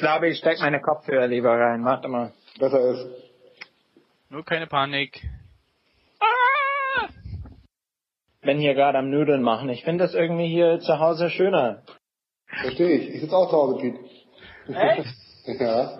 [0.00, 1.84] glaube, ich stecke meine Kopfhörer lieber rein.
[1.84, 2.32] Warte mal.
[2.58, 3.06] Besser ist.
[4.28, 5.22] Nur keine Panik.
[8.42, 9.68] Bin hier gerade am Nudeln machen.
[9.68, 11.82] Ich finde das irgendwie hier zu Hause schöner.
[12.46, 13.14] Verstehe ich.
[13.14, 13.96] Ich sitze auch zu Hause, Piet.
[14.68, 15.06] Echt?
[15.46, 15.98] Ja.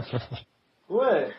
[0.88, 1.32] Cool.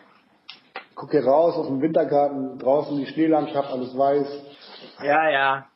[0.95, 4.27] Guck hier raus aus dem Wintergarten, draußen die Schneelandschaft, alles weiß.
[5.03, 5.70] Ja, ja.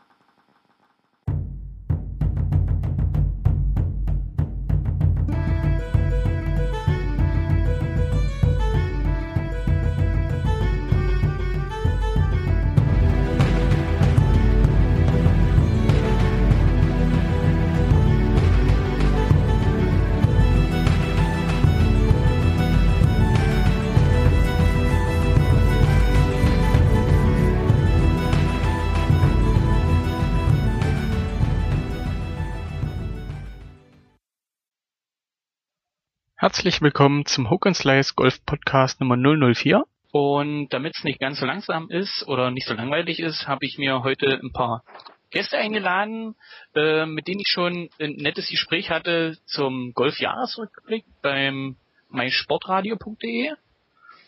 [36.45, 39.83] Herzlich willkommen zum Hook and Slice Golf Podcast Nummer 004.
[40.11, 43.79] Und damit es nicht ganz so langsam ist oder nicht so langweilig ist, habe ich
[43.79, 44.83] mir heute ein paar
[45.31, 46.35] Gäste eingeladen,
[46.75, 51.77] äh, mit denen ich schon ein nettes Gespräch hatte zum Golfjahresrückblick beim
[52.09, 53.53] meinsportradio.de.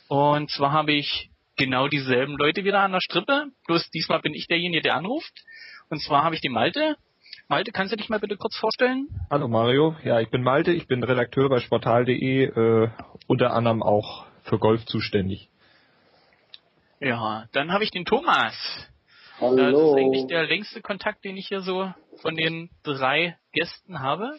[0.07, 4.47] Und zwar habe ich genau dieselben Leute wieder an der Strippe, bloß diesmal bin ich
[4.47, 5.43] derjenige, der anruft.
[5.91, 6.97] Und zwar habe ich den Malte.
[7.49, 9.07] Malte, kannst du dich mal bitte kurz vorstellen?
[9.31, 12.89] Hallo Mario, ja, ich bin Malte, ich bin Redakteur bei sportal.de, äh,
[13.27, 15.49] unter anderem auch für Golf zuständig.
[16.99, 18.53] Ja, dann habe ich den Thomas.
[19.39, 19.55] Hallo.
[19.55, 24.33] Das ist eigentlich der längste Kontakt, den ich hier so von den drei Gästen habe.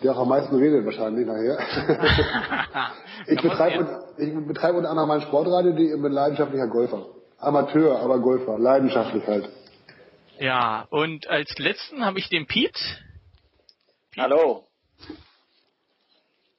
[0.00, 1.58] Der auch am meisten redet wahrscheinlich nachher.
[3.26, 7.06] ich, betreibe, ich betreibe unter anderem mein Sportradio, die bin leidenschaftlicher Golfer.
[7.38, 8.56] Amateur, aber Golfer.
[8.56, 9.48] Leidenschaftlich halt.
[10.42, 12.80] Ja, und als letzten habe ich den Pete.
[14.18, 14.66] Hallo.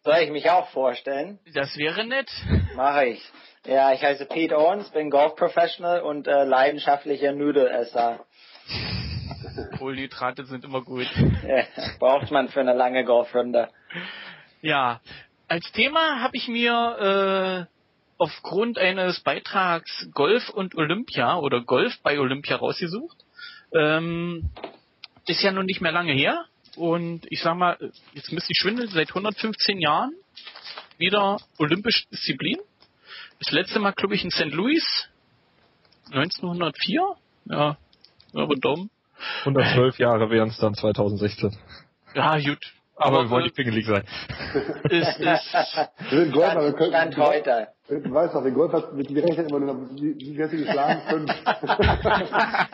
[0.06, 1.38] Soll ich mich auch vorstellen?
[1.54, 2.32] Das wäre nett.
[2.78, 3.32] Mache ich.
[3.66, 8.26] Ja, ich heiße Pete Owens, bin Golf-Professional und äh, leidenschaftlicher Nudelesser.
[9.78, 11.10] Kohlenhydrate sind immer gut.
[11.46, 11.66] Ja,
[12.00, 13.68] braucht man für eine lange Golfrunde.
[14.62, 15.02] Ja,
[15.50, 17.74] als Thema habe ich mir äh,
[18.18, 23.23] aufgrund eines Beitrags Golf und Olympia oder Golf bei Olympia rausgesucht.
[23.76, 24.50] Ähm,
[25.28, 26.46] ist ja nun nicht mehr lange her.
[26.76, 27.78] Und ich sag mal,
[28.14, 30.14] jetzt müsste ich schwindeln, seit 115 Jahren
[30.98, 32.58] wieder olympische Disziplin.
[33.40, 34.52] Das letzte Mal, glaube ich, in St.
[34.52, 35.10] Louis
[36.12, 37.16] 1904.
[37.46, 37.78] Ja,
[38.34, 38.90] aber dumm.
[39.40, 41.56] 112 Jahre wären es dann 2016.
[42.16, 42.74] Ja, gut.
[42.96, 44.04] Aber, Aber wir wollen nicht pingelig sein.
[44.90, 45.54] ist, ist,
[46.10, 47.68] Wir sind Golfer, wir können, Stand heute.
[47.88, 51.02] Du weißt doch, die Golfer, mit die rechnen immer nur, wie du geschlagen?
[51.10, 51.32] Fünf.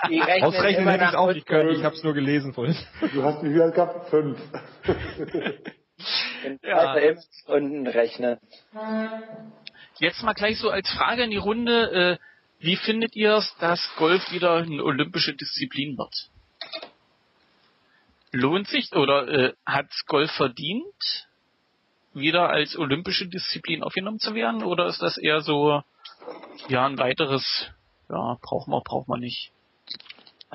[0.07, 2.75] Die rechnen Ausrechnen hätte ich nach auch nicht können, ich habe es nur gelesen vorhin.
[3.13, 4.09] Du hast wie viel gehabt?
[4.09, 4.39] Fünf.
[6.63, 6.95] Ja.
[7.47, 8.37] unten rechnen.
[9.99, 12.17] Jetzt mal gleich so als Frage in die Runde.
[12.21, 16.29] Äh, wie findet ihr es, dass Golf wieder eine olympische Disziplin wird?
[18.31, 21.27] Lohnt sich oder äh, hat Golf verdient,
[22.19, 24.63] wieder als olympische Disziplin aufgenommen zu werden?
[24.63, 25.81] Oder ist das eher so,
[26.67, 27.69] ja, ein weiteres,
[28.09, 29.51] ja, braucht man, braucht man nicht?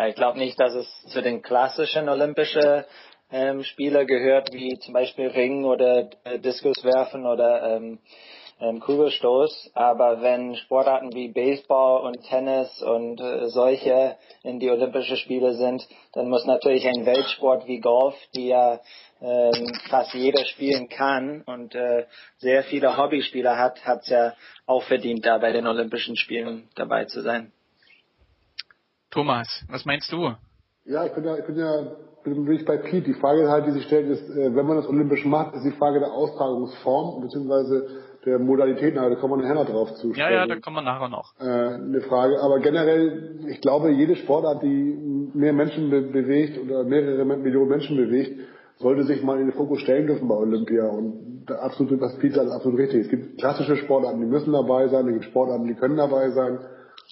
[0.09, 2.85] Ich glaube nicht, dass es zu den klassischen Olympischen
[3.31, 7.99] ähm, Spiele gehört, wie zum Beispiel Ring oder äh, Diskuswerfen oder ähm,
[8.61, 9.73] ähm, Kugelstoß.
[9.75, 15.87] Aber wenn Sportarten wie Baseball und Tennis und äh, solche in die Olympischen Spiele sind,
[16.13, 18.81] dann muss natürlich ein Weltsport wie Golf, die ja
[19.21, 22.07] ähm, fast jeder spielen kann und äh,
[22.39, 24.35] sehr viele Hobbyspieler hat, hat es ja
[24.67, 27.53] auch verdient, da bei den Olympischen Spielen dabei zu sein.
[29.11, 30.35] Thomas, was meinst du?
[30.85, 33.07] Ja, ich bin ja, ich bin ja, bin ich bei Pete.
[33.07, 35.79] Die Frage halt, die sich stellt, ist, äh, wenn man das olympisch macht, ist die
[35.79, 38.99] Frage der Austragungsform beziehungsweise der Modalitäten.
[38.99, 40.13] Aber da kommen wir nachher noch drauf zu.
[40.13, 41.35] Ja, ja, da kommen wir nachher noch.
[41.41, 42.41] äh, eine Frage.
[42.41, 47.97] Aber generell, ich glaube, jede Sportart, die mehr Menschen be bewegt oder mehrere Millionen Menschen
[47.97, 48.41] bewegt,
[48.77, 50.87] sollte sich mal in den Fokus stellen dürfen bei Olympia.
[50.87, 53.03] Und da absolut, was sagt, ist absolut richtig.
[53.03, 56.59] Es gibt klassische Sportarten, die müssen dabei sein, es gibt Sportarten, die können dabei sein.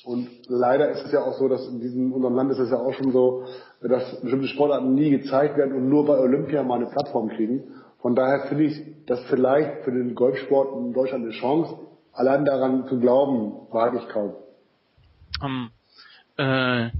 [0.04, 2.78] Und leider ist es ja auch so, dass in diesem unserem Land ist es ja
[2.78, 3.44] auch schon so,
[3.82, 7.62] dass bestimmte Sportarten nie gezeigt werden und nur bei Olympia mal eine Plattform kriegen.
[8.02, 11.78] Von daher finde ich das vielleicht für den Golfsport in Deutschland eine Chance.
[12.12, 14.34] Allein daran zu glauben, wage ich kaum.
[15.40, 15.70] Hm.
[16.36, 16.90] Äh,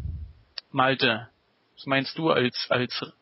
[0.70, 1.28] Malte,
[1.75, 3.12] was meinst du als, als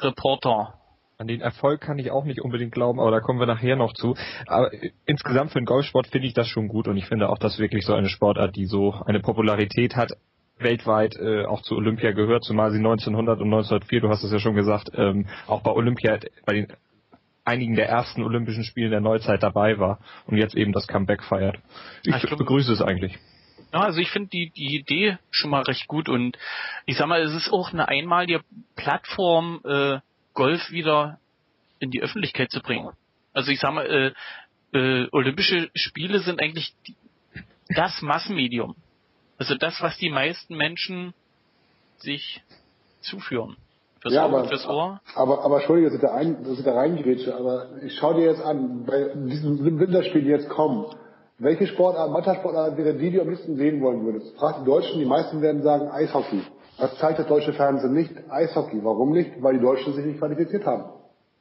[0.00, 0.74] Reporter?
[1.18, 3.92] An den Erfolg kann ich auch nicht unbedingt glauben, aber da kommen wir nachher noch
[3.92, 4.16] zu.
[4.46, 7.38] Aber äh, insgesamt für den Golfsport finde ich das schon gut und ich finde auch,
[7.38, 10.12] dass wirklich so eine Sportart, die so eine Popularität hat,
[10.58, 14.40] weltweit äh, auch zu Olympia gehört, zumal sie 1900 und 1904, du hast es ja
[14.40, 16.66] schon gesagt, ähm, auch bei Olympia bei den
[17.50, 21.58] einigen der ersten Olympischen Spiele der Neuzeit dabei war und jetzt eben das Comeback feiert.
[22.04, 23.18] Ich, ich glaub, begrüße es eigentlich.
[23.72, 26.38] Ja, also ich finde die, die Idee schon mal recht gut und
[26.86, 28.40] ich sag mal, es ist auch eine einmalige
[28.76, 29.98] Plattform, äh,
[30.34, 31.18] Golf wieder
[31.80, 32.90] in die Öffentlichkeit zu bringen.
[33.32, 34.14] Also ich sag mal,
[34.72, 36.94] äh, äh, Olympische Spiele sind eigentlich die,
[37.74, 38.76] das Massenmedium.
[39.38, 41.14] Also das, was die meisten Menschen
[41.98, 42.42] sich
[43.00, 43.56] zuführen.
[44.00, 45.00] Fürs ja, aber, fürs Ohr.
[45.14, 48.24] Aber, aber Entschuldige, dass ich da, ein, dass ich da reingrätsche, aber ich schau dir
[48.30, 50.86] jetzt an, bei diesen Winterspielen, die jetzt kommen,
[51.38, 54.36] welche Sportart, Mannschaftssportart wäre die, die du am liebsten sehen wollen würdest?
[54.36, 56.42] Frag die Deutschen, die meisten werden sagen Eishockey.
[56.78, 58.12] Was zeigt das deutsche Fernsehen nicht?
[58.30, 58.80] Eishockey.
[58.82, 59.42] Warum nicht?
[59.42, 60.84] Weil die Deutschen sich nicht qualifiziert haben.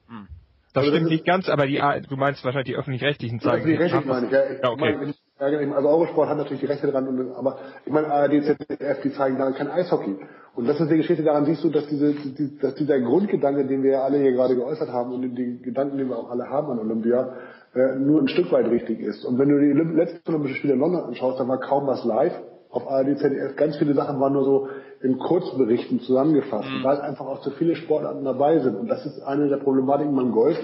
[0.08, 0.28] Hm.
[0.74, 3.66] Das also stimmt das nicht ganz, aber die, du meinst wahrscheinlich die öffentlich-rechtlichen zeigen.
[3.66, 4.64] Die öffentlich-rechtlichen meine ich, ja.
[4.64, 4.98] ja okay.
[5.10, 9.02] Ich meine, also Eurosport hat natürlich die Rechte dran, und, aber ich meine, ARD, ZDF,
[9.02, 10.18] die zeigen daran kein Eishockey.
[10.60, 13.82] Und das ist die Geschichte, daran siehst du, dass, diese, die, dass dieser Grundgedanke, den
[13.82, 16.70] wir ja alle hier gerade geäußert haben und die Gedanken, die wir auch alle haben
[16.70, 17.30] an Olympia,
[17.74, 19.24] äh, nur ein Stück weit richtig ist.
[19.24, 22.34] Und wenn du die letzten Olympischen Spiele in London anschaust, da war kaum was live
[22.72, 23.56] auf ARD, ZDF.
[23.56, 24.68] Ganz viele Sachen waren nur so
[25.02, 26.84] in Kurzberichten zusammengefasst, mhm.
[26.84, 28.76] weil einfach auch zu viele Sportarten dabei sind.
[28.76, 30.58] Und das ist eine der Problematiken beim Golf.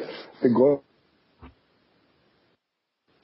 [0.43, 0.81] Der Golf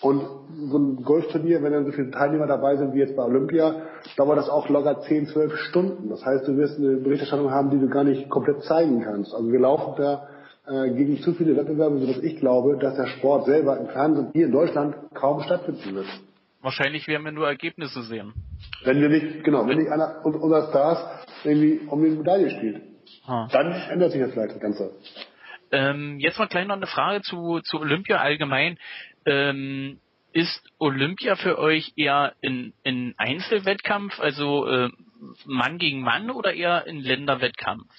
[0.02, 0.24] und
[0.70, 3.84] so ein Golfturnier, wenn dann so viele Teilnehmer dabei sind wie jetzt bei Olympia,
[4.18, 6.10] dauert das auch locker 10, 12 Stunden.
[6.10, 9.34] Das heißt, du wirst eine Berichterstattung haben, die du gar nicht komplett zeigen kannst.
[9.34, 10.28] Also wir laufen da
[10.68, 14.48] äh, gegen zu viele Wettbewerbe, sodass ich glaube, dass der Sport selber im Fernsehen hier
[14.48, 16.08] in Deutschland kaum stattfinden wird.
[16.62, 18.34] Wahrscheinlich werden wir nur Ergebnisse sehen.
[18.84, 22.82] Wenn wir nicht, genau, wenn nicht einer unserer Stars irgendwie um die Medaille spielt.
[23.28, 23.48] Ha.
[23.52, 24.92] Dann ändert sich das vielleicht das Ganze.
[25.72, 28.78] Ähm, jetzt mal gleich noch eine Frage zu, zu Olympia allgemein.
[29.26, 30.00] Ähm,
[30.34, 34.90] ist Olympia für euch eher in, in Einzelwettkampf, also äh,
[35.46, 37.92] Mann gegen Mann oder eher in Länderwettkampf?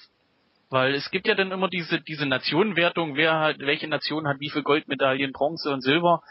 [0.69, 4.49] Weil es gibt ja dann immer diese, diese Nationenwertung, wer hat, welche Nation hat wie
[4.49, 6.23] viel Goldmedaillen, Bronze und Silber.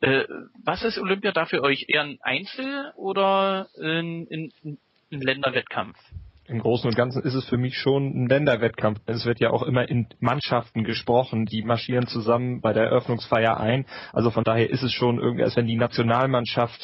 [0.00, 0.24] Äh,
[0.62, 1.86] was ist Olympia da für euch?
[1.88, 4.52] Eher ein Einzel- oder ein, ein,
[5.10, 5.96] ein Länderwettkampf?
[6.48, 9.00] Im Großen und Ganzen ist es für mich schon ein Länderwettkampf.
[9.06, 13.84] Es wird ja auch immer in Mannschaften gesprochen, die marschieren zusammen bei der Eröffnungsfeier ein.
[14.12, 16.80] Also von daher ist es schon irgendwie, als wenn die Nationalmannschaft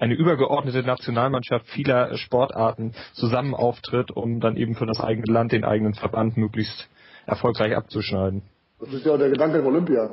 [0.00, 5.64] eine übergeordnete Nationalmannschaft vieler Sportarten zusammen auftritt, um dann eben für das eigene Land den
[5.64, 6.88] eigenen Verband möglichst
[7.26, 8.42] erfolgreich abzuschneiden.
[8.80, 10.10] Das ist ja auch der Gedanke der Olympia.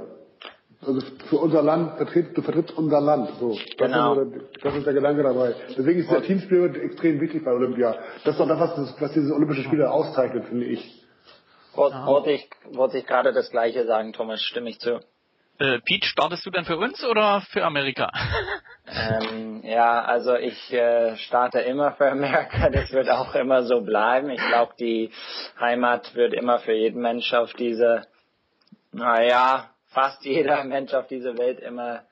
[0.86, 1.00] Also
[1.30, 3.30] für unser Land, vertritt, du vertrittst unser Land.
[3.40, 3.56] So.
[3.78, 4.20] Das, genau.
[4.20, 5.54] ist, das ist der Gedanke dabei.
[5.78, 7.96] Deswegen ist der Teamspirit extrem wichtig bei Olympia.
[8.24, 11.06] Das ist doch das, was, was diese Olympischen Spiele auszeichnet, finde ich.
[11.76, 15.00] Wollte ich, wollte ich gerade das Gleiche sagen, Thomas, stimme ich zu.
[15.60, 18.12] Äh, Pete, startest du denn für uns oder für Amerika?
[18.88, 22.70] ähm, ja, also ich äh, starte immer für Amerika.
[22.72, 24.32] Das wird auch immer so bleiben.
[24.32, 25.12] Ich glaube, die
[25.60, 28.08] Heimat wird immer für jeden Mensch auf diese,
[28.92, 32.04] naja, fast jeder Mensch auf dieser Welt immer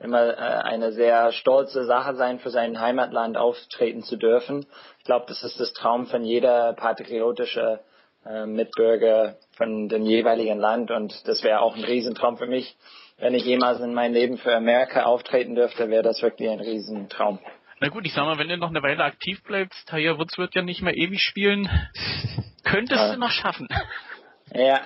[0.00, 4.66] immer äh, eine sehr stolze Sache sein, für sein Heimatland auftreten zu dürfen.
[4.98, 7.80] Ich glaube, das ist das Traum von jeder patriotische
[8.26, 12.76] äh, Mitbürger von dem jeweiligen Land und das wäre auch ein Riesentraum für mich.
[13.18, 17.38] Wenn ich jemals in meinem Leben für Amerika auftreten dürfte, wäre das wirklich ein Riesentraum.
[17.80, 20.54] Na gut, ich sag mal, wenn du noch eine Weile aktiv bleibst, Tiger Woods wird
[20.54, 21.68] ja nicht mehr ewig spielen,
[22.64, 23.12] könntest ja.
[23.12, 23.68] du noch schaffen.
[24.52, 24.80] Ja,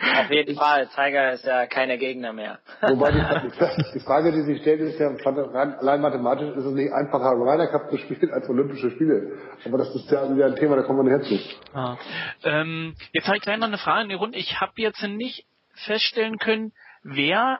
[0.00, 0.88] auf jeden Fall.
[0.88, 2.58] Tiger ist ja keine Gegner mehr.
[2.80, 3.18] Wobei die,
[3.94, 7.90] die, Frage, die sich stellt, ist ja, allein mathematisch ist es nicht einfacher, Ryder Cup
[7.90, 9.38] zu spielen als Olympische Spiele.
[9.64, 11.76] Aber das ist ja wieder ein Thema, da kommen wir nicht zu.
[11.76, 11.96] Ah.
[12.44, 14.38] Ähm, jetzt habe ich gleich noch eine Frage in die Runde.
[14.38, 15.46] Ich habe jetzt nicht
[15.84, 17.58] feststellen können, wer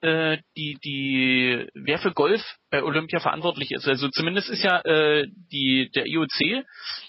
[0.00, 3.88] äh, die die wer für Golf bei Olympia verantwortlich ist.
[3.88, 6.64] Also zumindest ist ja äh, die der IOC,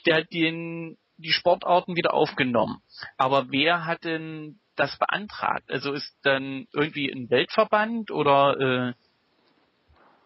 [0.06, 2.78] der hat den die Sportarten wieder aufgenommen.
[3.18, 5.70] Aber wer hat denn das beantragt?
[5.70, 8.96] Also ist dann irgendwie ein Weltverband oder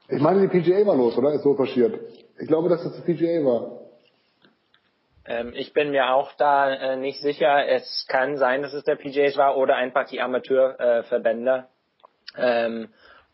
[0.09, 1.33] äh Ich meine, die PGA war los, oder?
[1.33, 1.99] Ist so passiert.
[2.39, 3.81] Ich glaube, dass das die PGA war.
[5.25, 7.67] Ähm, ich bin mir auch da äh, nicht sicher.
[7.67, 11.65] Es kann sein, dass es der PGA war oder einfach die Amateurverbände.
[12.35, 12.89] Äh, ähm,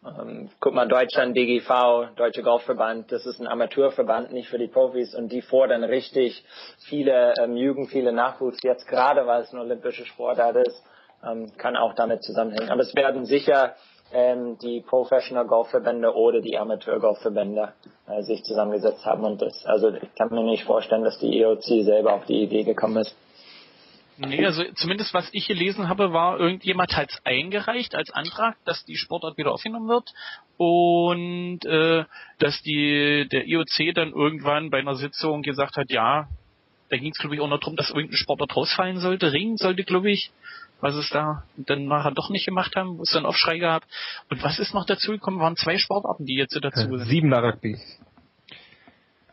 [0.05, 5.15] ähm, guck mal, Deutschland, DGV, Deutsche Golfverband, das ist ein Amateurverband, nicht für die Profis
[5.15, 6.45] und die fordern richtig
[6.87, 10.83] viele ähm, Jugend, viele Nachwuchs, jetzt gerade weil es ein olympische Sportart ist,
[11.23, 12.69] ähm, kann auch damit zusammenhängen.
[12.69, 13.75] Aber es werden sicher
[14.13, 17.73] ähm, die Professional Golfverbände oder die Amateur Golfverbände
[18.07, 21.83] äh, sich zusammengesetzt haben und das, also ich kann mir nicht vorstellen, dass die EOC
[21.83, 23.15] selber auf die Idee gekommen ist.
[24.19, 28.83] Nee, also zumindest was ich gelesen habe, war irgendjemand hat es eingereicht als Antrag, dass
[28.85, 30.11] die Sportart wieder aufgenommen wird
[30.57, 32.03] und äh,
[32.39, 36.27] dass die der IOC dann irgendwann bei einer Sitzung gesagt hat, ja,
[36.89, 39.33] da ging es glaube ich auch noch darum, dass irgendein Sportart rausfallen sollte.
[39.33, 40.31] Ringen sollte glaube ich
[40.81, 43.83] was es da dann nachher doch nicht gemacht haben, wo es dann Aufschrei gab.
[44.29, 45.39] Und was ist noch dazu gekommen?
[45.39, 46.99] Waren zwei Sportarten, die jetzt dazu sind.
[47.07, 47.77] Siebener Rugby.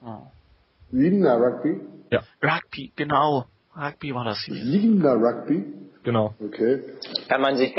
[0.05, 0.27] Oh.
[0.91, 1.81] Siebener Rugby?
[2.43, 3.47] Rugby, genau.
[3.77, 4.43] Rugby war das.
[4.45, 5.65] Siebener Rugby?
[6.03, 6.35] Genau.
[6.41, 6.81] Okay.
[7.29, 7.75] Kann man sich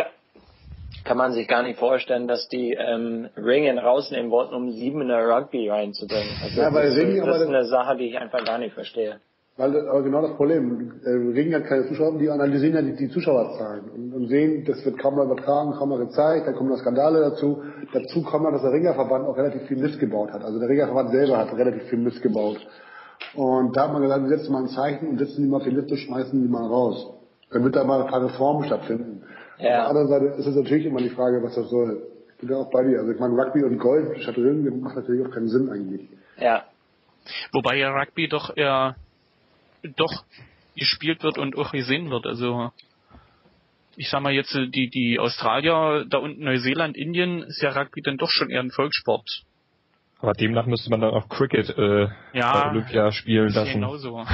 [1.04, 5.70] kann man sich gar nicht vorstellen, dass die ähm, Ringen rausnehmen wollten, um siebener Rugby
[5.70, 6.36] reinzubringen.
[6.42, 9.20] Also Ja, weil das, ist, das ist eine Sache, die ich einfach gar nicht verstehe.
[9.58, 11.00] Weil, aber genau das Problem.
[11.06, 14.84] Äh, Ring hat keine Zuschauer, die analysieren ja die, die Zuschauerzahlen und, und sehen, das
[14.84, 17.64] wird kaum mal übertragen, kaum mal gezeigt, dann kommen noch Skandale dazu.
[17.94, 20.44] Dazu kommt noch, dass der Ringerverband auch relativ viel Mist gebaut hat.
[20.44, 22.58] Also der Ringerverband selber hat relativ viel Mist gebaut.
[23.34, 25.64] Und da hat man gesagt, wir setzen mal ein Zeichen und setzen die mal auf
[25.64, 27.14] die Liste, schmeißen die mal raus.
[27.52, 29.24] Dann wird da mal ein paar Reformen stattfinden.
[29.58, 29.68] Ja.
[29.68, 32.04] Auf der anderen Seite ist es natürlich immer die Frage, was das soll.
[32.34, 33.00] Ich bin da auch bei dir.
[33.00, 36.10] Also ich meine, Rugby und Gold statt Ring, das macht natürlich auch keinen Sinn eigentlich.
[36.38, 36.66] Ja.
[37.54, 38.96] Wobei ja Rugby doch eher
[39.96, 40.24] doch
[40.76, 42.26] gespielt wird und auch gesehen wird.
[42.26, 42.72] Also
[43.98, 48.02] ich sag mal jetzt äh, die die Australier da unten Neuseeland, Indien ist ja Rugby
[48.02, 49.44] dann doch schon eher ein Volkssport.
[50.20, 53.74] Aber demnach müsste man dann auch Cricket äh, Ja, bei Olympia spielen Ist ja lassen.
[53.74, 54.26] genauso.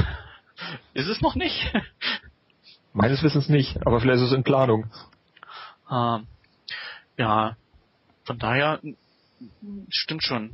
[0.93, 1.71] Ist es noch nicht?
[2.93, 4.91] Meines Wissens nicht, aber vielleicht ist es in Planung.
[5.87, 6.19] Ah,
[7.17, 7.55] ja,
[8.25, 8.79] von daher
[9.89, 10.51] stimmt schon.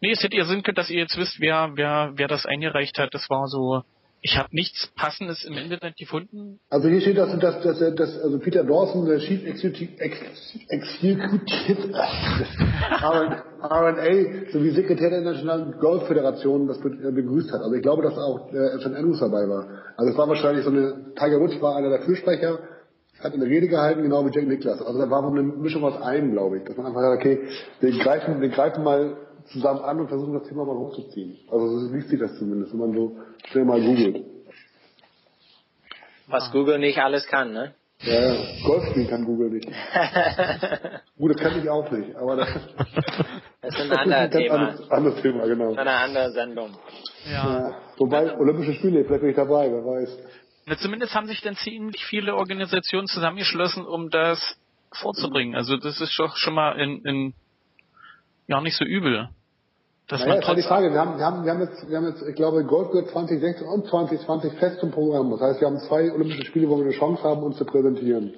[0.00, 2.98] Nee, es hätte ja Sinn können, dass ihr jetzt wisst, wer, wer, wer das eingereicht
[2.98, 3.14] hat.
[3.14, 3.82] Das war so,
[4.22, 6.60] ich habe nichts Passendes im Internet gefunden.
[6.68, 11.92] Also hier steht, dass, dass, dass, dass also Peter Dawson, der Chief Executive, Ex- Executive
[13.62, 17.60] RNA sowie Sekretär der Internationalen Golf-Föderation das äh, begrüßt hat.
[17.60, 19.66] Also ich glaube, dass auch äh, Andrews dabei war.
[19.96, 22.58] Also es war wahrscheinlich so eine, Tiger Woods war einer der Fürsprecher,
[23.20, 24.80] hat eine Rede gehalten, genau wie Jack Nicklaus.
[24.80, 26.64] Also da war eine Mischung aus allem, glaube ich.
[26.64, 27.48] Dass man einfach sagt, okay,
[27.80, 29.16] wir greifen, wir greifen mal
[29.52, 31.38] zusammen an und versuchen das Thema mal hochzuziehen.
[31.50, 33.16] Also so liest sich das zumindest, wenn man so
[33.46, 34.24] schnell mal googelt.
[36.28, 37.74] Was Google nicht alles kann, ne?
[38.02, 38.36] Ja, ja.
[38.64, 39.66] Golf spielen kann Google nicht.
[41.18, 42.48] Gut, das kann ich auch nicht, aber das,
[43.62, 44.54] Das ist ein das ist anderes Thema.
[44.54, 45.74] anderes, anderes Thema, genau.
[45.74, 46.70] Eine andere Sendung.
[47.30, 47.74] Ja.
[47.98, 50.18] Wobei, Olympische Spiele, vielleicht bin ich dabei, wer weiß.
[50.66, 54.58] Na, zumindest haben sich dann ziemlich viele Organisationen zusammengeschlossen, um das
[54.92, 55.54] vorzubringen.
[55.54, 57.34] Also das ist doch schon mal in, in
[58.46, 59.28] ja nicht so übel.
[60.10, 61.96] Dass Naja, man ist halt die Frage, wir haben, wir haben, wir haben jetzt, wir
[61.96, 65.30] haben jetzt, ich glaube, Golf gehört 2016 und 2020 fest zum Programm.
[65.30, 68.34] Das heißt, wir haben zwei Olympische Spiele, wo wir eine Chance haben, uns zu präsentieren.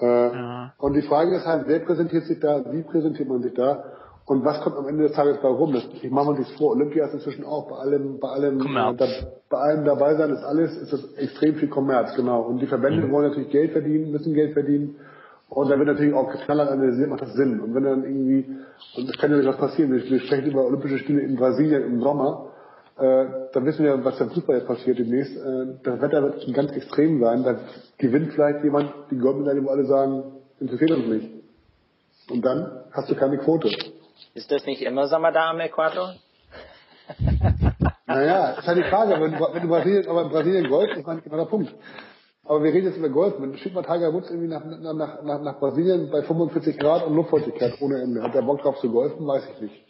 [0.00, 0.72] Äh, Ja.
[0.78, 3.84] Und die Frage ist halt, wer präsentiert sich da, wie präsentiert man sich da
[4.26, 5.72] und was kommt am Ende des Tages bei rum?
[5.74, 8.96] Das, ich mache mal nichts vor, Olympia ist inzwischen auch bei allem, bei allem, Kommerz.
[8.98, 9.06] da,
[9.50, 12.40] bei allem dabei sein, ist alles, ist das extrem viel Kommerz, genau.
[12.42, 14.96] Und die Verbände wollen natürlich Geld verdienen, müssen Geld verdienen.
[15.48, 17.60] Und da wird natürlich auch knallhart analysiert, macht das Sinn.
[17.60, 18.56] Und wenn dann irgendwie,
[18.96, 22.00] und es kann ja nicht was passieren, wir, sprechen über Olympische Spiele in Brasilien im
[22.00, 22.50] Sommer,
[22.96, 25.36] äh, dann wissen wir, was beim Fußball jetzt passiert demnächst.
[25.36, 27.44] Äh, das Wetter wird ganz extrem sein.
[27.44, 27.56] Da
[27.98, 30.22] gewinnt vielleicht jemand die Goldmedaille, wo alle sagen,
[30.60, 31.30] interessiert uns nicht.
[32.30, 33.68] Und dann hast du keine Quote.
[34.34, 36.14] Ist das nicht immer Sommer da am Äquator?
[38.06, 41.06] Naja, ist halt die Frage, wenn, du- wenn du Brasilien, aber in Brasilien Gold, ich
[41.06, 41.74] meine, genau der Punkt.
[42.46, 43.38] Aber wir reden jetzt über Golf.
[43.38, 47.14] Man schickt mal Tiger Woods irgendwie nach, nach, nach, nach Brasilien bei 45 Grad und
[47.14, 48.22] Luftfeuchtigkeit ohne Ende.
[48.22, 49.26] Hat der Bock drauf zu golfen?
[49.26, 49.84] Weiß ich nicht.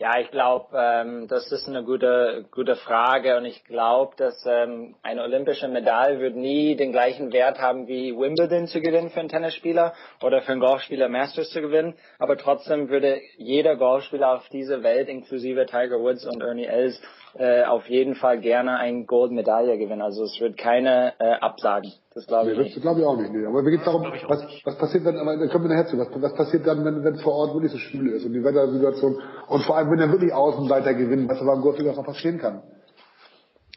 [0.00, 4.96] Ja, ich glaube, ähm, das ist eine gute, gute Frage und ich glaube, dass ähm,
[5.02, 9.28] eine olympische Medaille wird nie den gleichen Wert haben wie Wimbledon zu gewinnen für einen
[9.28, 11.94] Tennisspieler oder für einen Golfspieler Masters zu gewinnen.
[12.18, 17.00] Aber trotzdem würde jeder Golfspieler auf dieser Welt, inklusive Tiger Woods und Ernie Els,
[17.36, 20.02] äh, auf jeden Fall gerne eine Goldmedaille gewinnen.
[20.02, 21.92] Also es wird keine äh, Absagen.
[22.14, 22.76] Das glaube ich Nee, nicht.
[22.76, 23.32] das glaube ich auch nicht.
[23.32, 23.44] Nee.
[23.46, 26.08] Aber mir geht darum, was, was passiert dann, aber dann kommen wir nachher zu, was,
[26.14, 29.20] was passiert dann, wenn wenn es vor Ort wirklich so schwül ist und die Wettersituation
[29.48, 32.62] und vor allem, wenn dann wirklich Außenseiter gewinnen, was aber im Golf noch passieren kann.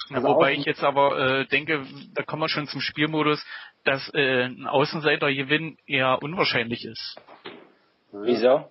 [0.09, 1.83] Ja, Also wobei ich jetzt aber äh, denke,
[2.13, 3.43] da kommen wir schon zum Spielmodus,
[3.83, 7.15] dass äh, ein Außenseitergewinn eher unwahrscheinlich ist.
[8.11, 8.65] Wieso?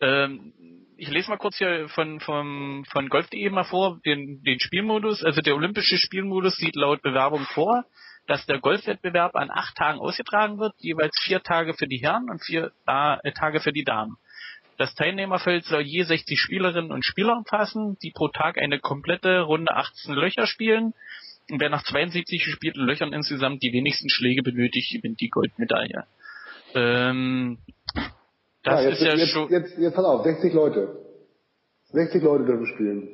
[0.00, 0.54] Ähm,
[1.00, 5.24] ich lese mal kurz hier von, von, von Golf.de mal vor, den, den Spielmodus.
[5.24, 7.84] Also der olympische Spielmodus sieht laut Bewerbung vor,
[8.26, 12.44] dass der Golfwettbewerb an acht Tagen ausgetragen wird, jeweils vier Tage für die Herren und
[12.44, 14.18] vier äh, Tage für die Damen.
[14.76, 19.74] Das Teilnehmerfeld soll je 60 Spielerinnen und Spieler umfassen, die pro Tag eine komplette Runde
[19.74, 20.92] 18 Löcher spielen.
[21.50, 26.04] Und wer nach 72 gespielten Löchern insgesamt die wenigsten Schläge benötigt, gewinnt die Goldmedaille.
[26.74, 27.58] Ähm,
[28.62, 29.48] das ja, jetzt, ist ja jetzt, schon.
[29.50, 30.96] jetzt, jetzt pass auf, 60 Leute.
[31.92, 33.08] 60 Leute dürfen spielen.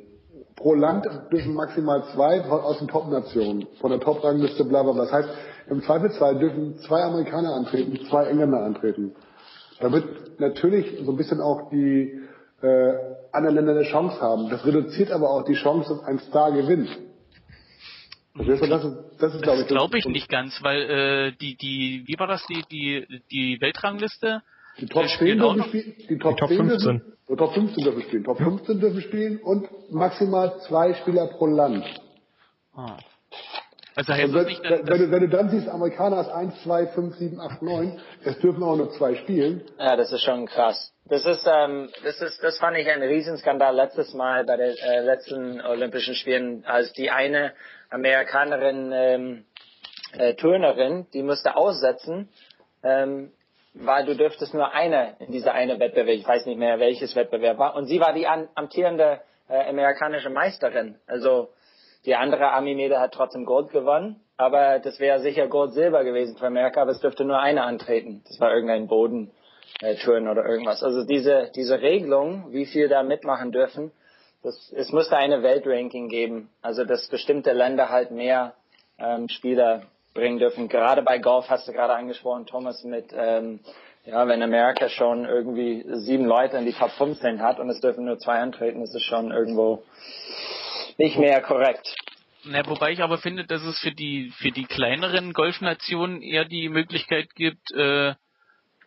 [0.56, 5.04] Pro Land dürfen maximal zwei aus den Top-Nationen, von der Top-Rangliste, bla bla bla.
[5.04, 5.28] Das heißt,
[5.68, 9.14] im Zweifelsfall dürfen zwei Amerikaner antreten, zwei Engländer antreten.
[9.80, 12.20] Damit natürlich so ein bisschen auch die
[12.62, 12.92] äh,
[13.32, 14.48] anderen Länder eine Chance haben.
[14.48, 16.88] Das reduziert aber auch die Chance, dass ein Star gewinnt.
[18.34, 21.56] Das ist, das ist, das ist glaube ich, glaube ich nicht ganz, weil äh, die,
[21.56, 24.42] die, wie war das, die, die, die Weltrangliste?
[24.78, 26.68] Die Top Wir 10 spielen auch dürfen spielen, die Top, Die Top 10 15.
[26.68, 31.47] Dürfen, die Top 15 dürfen spielen, Top 15 dürfen spielen und maximal zwei Spieler pro
[31.47, 31.85] Land.
[32.75, 32.97] Ah.
[33.97, 36.87] Also heißt wenn, nicht, wenn, wenn, du, wenn du dann siehst, Amerikaner ist 1, 2,
[36.88, 39.62] 5, 7, 8, 9, es dürfen auch nur zwei spielen.
[39.78, 40.92] Ja, das ist schon krass.
[41.06, 45.00] Das ist, ähm, das ist, das fand ich ein Riesenskandal letztes Mal bei den äh,
[45.00, 47.54] letzten Olympischen Spielen, als die eine
[47.88, 49.45] Amerikanerin ähm,
[50.12, 52.28] äh, Turnerin, die musste aussetzen,
[52.83, 53.30] ähm,
[53.78, 57.59] weil du dürftest nur eine in dieser eine Wettbewerb, ich weiß nicht mehr welches Wettbewerb
[57.59, 60.99] war, und sie war die an, amtierende äh, amerikanische Meisterin.
[61.06, 61.49] Also
[62.04, 66.83] die andere Army-Mädel hat trotzdem Gold gewonnen, aber das wäre sicher Gold-Silber gewesen für Amerika,
[66.83, 68.23] aber es dürfte nur eine antreten.
[68.28, 69.30] Das war irgendein Boden.
[69.80, 70.83] Äh, Touren oder irgendwas.
[70.83, 73.92] Also diese, diese Regelung, wie viel da mitmachen dürfen,
[74.42, 76.50] das, es müsste eine Weltranking geben.
[76.62, 78.54] Also dass bestimmte Länder halt mehr
[78.99, 79.83] ähm, Spieler
[80.16, 80.68] bringen dürfen.
[80.68, 83.61] Gerade bei Golf hast du gerade angesprochen, Thomas, mit ähm,
[84.04, 88.04] ja, wenn Amerika schon irgendwie sieben Leute in die Top 15 hat und es dürfen
[88.04, 89.82] nur zwei antreten, ist es schon irgendwo
[90.96, 91.94] nicht mehr korrekt.
[92.44, 96.68] Na, wobei ich aber finde, dass es für die für die kleineren Golfnationen eher die
[96.68, 98.14] Möglichkeit gibt, äh,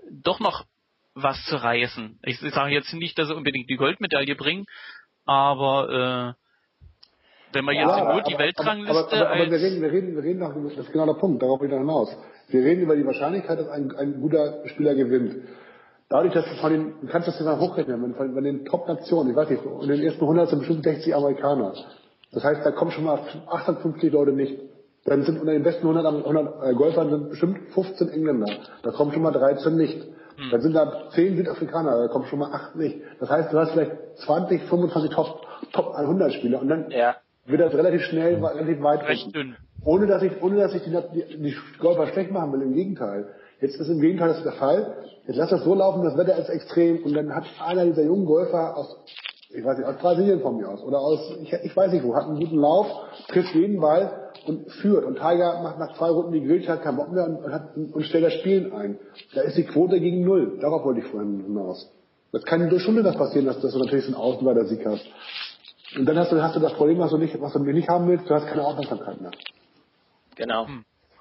[0.10, 0.66] doch noch
[1.14, 2.20] was zu reißen.
[2.24, 4.66] Ich sage jetzt nicht, dass sie unbedingt die Goldmedaille bringen,
[5.26, 6.49] aber äh,
[7.54, 10.16] wenn man jetzt Ja, nur die Weltrangliste aber, aber, aber, aber wir reden, wir reden,
[10.16, 12.16] wir reden das ist genau der Punkt, darauf noch hinaus.
[12.48, 15.36] Wir reden über die Wahrscheinlichkeit, dass ein, ein guter Spieler gewinnt.
[16.10, 18.66] Dadurch, dass du von den, du kannst das ja mal hochrechnen, wenn von, von den
[18.66, 21.74] Top-Nationen, ich weiß nicht, in den ersten 100 sind bestimmt 60 Amerikaner.
[22.32, 24.60] Das heißt, da kommen schon mal 850 Leute nicht.
[25.06, 28.48] Dann sind unter den besten 100, Am- 100 äh, Golfern sind bestimmt 15 Engländer.
[28.84, 30.04] Da kommen schon mal 13 nicht.
[30.52, 32.98] Dann sind da 10 Südafrikaner, da kommen schon mal 8 nicht.
[33.20, 33.92] Das heißt, du hast vielleicht
[34.26, 35.42] 20, 25 Top,
[35.74, 37.18] Top 100 Spieler und dann Ja.
[37.50, 39.56] Wird das relativ schnell, relativ weit recht dünn.
[39.84, 43.28] Ohne dass ich, ohne dass ich die, die, die Golfer schlecht machen will, im Gegenteil.
[43.62, 44.96] Jetzt ist im Gegenteil das der Fall.
[45.26, 48.26] Jetzt lass das so laufen, das Wetter ist extrem und dann hat einer dieser jungen
[48.26, 48.98] Golfer aus,
[49.50, 52.16] ich weiß nicht, aus Brasilien von mir aus oder aus, ich, ich weiß nicht wo,
[52.16, 52.88] hat einen guten Lauf,
[53.28, 55.06] trifft jeden Ball und führt.
[55.06, 57.76] Und Tiger macht nach zwei Runden die Grillsch, hat keinen Bock mehr und, und, hat,
[57.76, 58.98] und stellt das Spielen ein.
[59.36, 60.58] Da ist die Quote gegen Null.
[60.62, 61.92] Darauf wollte ich vorhin hinaus.
[62.32, 65.06] Das kann durch Stunde das passieren, dass, dass du natürlich so einen Außenseiter-Sieg hast.
[65.96, 68.08] Und dann hast du, hast du das Problem, was du nicht, was du nicht haben
[68.08, 69.32] willst, du hast keine Aufmerksamkeit mehr.
[70.36, 70.68] Genau.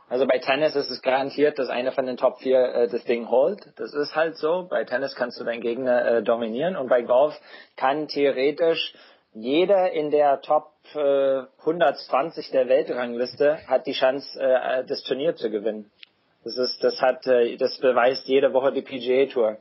[0.08, 3.28] Also bei Tennis ist es garantiert, dass einer von den Top 4 äh, das Ding
[3.28, 3.60] holt.
[3.76, 4.66] Das ist halt so.
[4.68, 7.38] Bei Tennis kannst du deinen Gegner äh, dominieren und bei Golf
[7.76, 8.94] kann theoretisch
[9.34, 15.50] jeder in der Top äh, 120 der Weltrangliste hat die Chance, äh, das Turnier zu
[15.50, 15.90] gewinnen.
[16.44, 19.58] Das ist, das hat, äh, das beweist jede Woche die PGA Tour.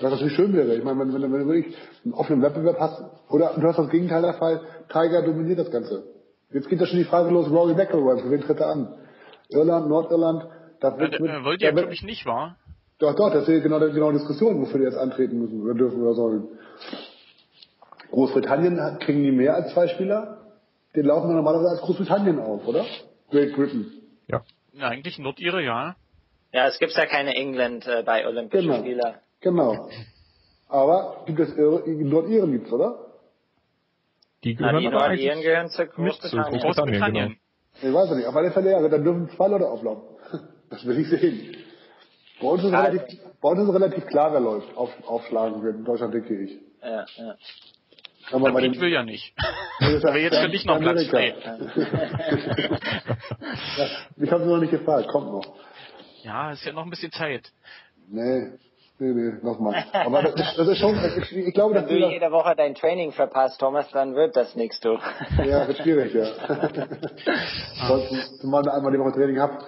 [0.00, 0.74] Was natürlich schön wäre.
[0.74, 3.78] Ich meine, wenn, wenn, du- wenn du wirklich einen offenen Wettbewerb hast, oder du hast
[3.78, 6.04] das Gegenteil der Fall, Tiger dominiert das Ganze.
[6.52, 8.94] Jetzt geht da schon die Frage los, Rory McIlroy, für wen tritt er an?
[9.48, 10.46] Irland, Nordirland,
[10.80, 12.56] da wird, Äh, mit, äh, wollt ihr, da wird, glaube ich, nicht, wahr?
[12.98, 15.74] doch, doch, das ist genau die genau die Diskussion, wofür die jetzt antreten müssen oder
[15.74, 16.48] dürfen oder sollen.
[18.10, 20.38] Großbritannien hat, kriegen die mehr als zwei Spieler?
[20.94, 22.84] Den laufen wir normalerweise als Großbritannien auf, oder?
[23.30, 23.86] Great Britain.
[24.28, 24.42] Ja.
[24.72, 25.96] Ja, eigentlich Nordire, ja.
[26.52, 28.80] Ja, es gibt ja keine England äh, bei Olympischen Genau.
[28.80, 29.00] Spielen.
[29.44, 29.88] Genau.
[30.68, 32.98] Aber gibt es Ir Nordiren gibt's, oder?
[34.42, 36.60] Die Na, gehören die aber Nordiren gehören zu mit zu Großbritannien.
[36.60, 36.60] Großbritannien.
[36.62, 37.38] Großbritannien.
[37.82, 40.08] Ich weiß es nicht, auf alle Fälle, ja, dann dürfen zwei Leute auflaufen.
[40.70, 41.56] Das will ich sehen.
[42.40, 45.76] Bei uns ist, Ah, relativ, bei uns ist relativ klar, wer läuft, auf, aufschlagen wird.
[45.76, 46.58] In Deutschland denke ich.
[46.82, 47.36] Ja, ja.
[48.32, 49.34] Aber Aber ich will ja nicht.
[49.80, 51.36] ist Aber jetzt für dich noch Platz ja,
[54.16, 55.54] ich habe noch nicht gefragt, kommt noch.
[56.24, 57.52] Ja, ist ja noch ein bisschen Zeit.
[58.08, 58.58] Nee,
[59.12, 59.84] nee, nee, nochmal.
[59.92, 62.54] Aber das, ist- das ist schon, ich, ich glaube, Wenn dass du wir, jede Woche
[62.56, 64.98] dein Training verpasst, Thomas, dann wird das nichts, du.
[65.44, 66.26] ja, wird schwierig, ja.
[67.88, 69.58] Sonst, zumal ich einmal die Woche Training habe.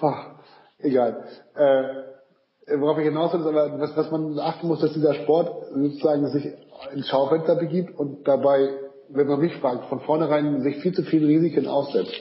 [0.00, 0.30] Ach,
[0.78, 1.24] egal.
[1.54, 5.66] Äh, worauf ich hinaus will, ist aber, was, was man achten muss, dass dieser Sport
[5.72, 6.46] sozusagen sich
[6.92, 8.68] ins Schaufenster begibt und dabei,
[9.08, 12.14] wenn man mich fragt, von vornherein sich viel zu viele Risiken aussetzt.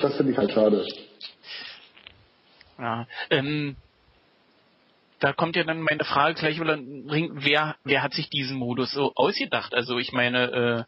[0.00, 0.84] Das finde ich halt schade.
[2.78, 3.76] Ja, ähm,
[5.20, 9.12] da kommt ja dann meine Frage gleich Ring, wer, wer hat sich diesen Modus so
[9.14, 9.74] ausgedacht?
[9.74, 10.84] Also ich meine, äh,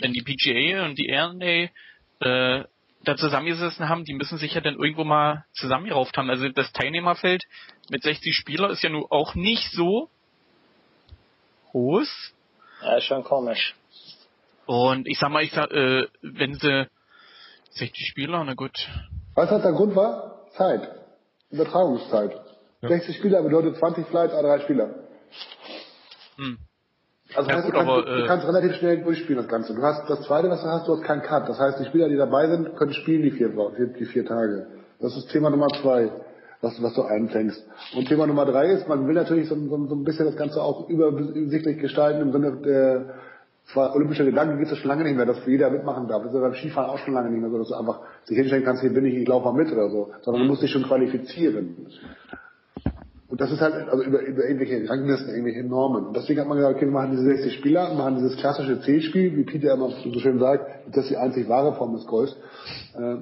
[0.00, 1.70] wenn die PGA und die RNA
[2.20, 2.64] äh,
[3.04, 6.28] da zusammengesessen haben, die müssen sich ja dann irgendwo mal zusammengerauft haben.
[6.28, 7.44] Also das Teilnehmerfeld
[7.90, 10.10] mit 60 Spieler ist ja nun auch nicht so
[11.70, 12.34] groß.
[12.82, 13.74] Ja, ist schon komisch.
[14.66, 16.86] Und ich sag mal, ich sag, äh, wenn sie
[17.70, 18.76] 60 Spieler, na gut.
[19.34, 20.46] Weißt du, was der Grund war?
[20.56, 20.86] Zeit.
[21.50, 22.47] Übertragungszeit.
[22.82, 24.94] 60 Spieler bedeutet 20 Flights, A3 Spieler.
[26.36, 26.58] Hm.
[27.34, 29.74] Also Ja, heißt, gut, du, kannst, aber, du äh, kannst relativ schnell durchspielen das Ganze.
[29.74, 31.48] Du hast das zweite, was du hast, du hast keinen Cut.
[31.48, 33.50] Das heißt, die Spieler, die dabei sind, können spielen die vier,
[33.98, 34.66] die vier Tage.
[35.00, 36.10] Das ist Thema Nummer zwei,
[36.62, 37.62] was, was du einfängst.
[37.94, 40.62] Und Thema Nummer drei ist, man will natürlich so, so, so ein bisschen das Ganze
[40.62, 43.14] auch übersichtlich gestalten im Sinne der
[43.72, 46.22] zwar olympische Gedanken gibt es schon lange nicht mehr, dass jeder mitmachen darf.
[46.22, 48.36] Das ist ja beim Skifahren auch schon lange nicht mehr so, dass du einfach sich
[48.36, 50.10] hinstellen kannst, hier bin ich, ich laufe mal mit oder so.
[50.22, 51.86] Sondern du musst dich schon qualifizieren.
[53.28, 56.06] Und das ist halt, also über, über irgendwelche Ranglisten, irgendwelche Normen.
[56.06, 59.36] Und deswegen hat man gesagt, okay, wir machen diese 60 Spieler, machen dieses klassische C-Spiel,
[59.36, 62.34] wie Peter immer so schön sagt, das ist die einzig wahre Form des Golfs.
[62.96, 63.16] Äh,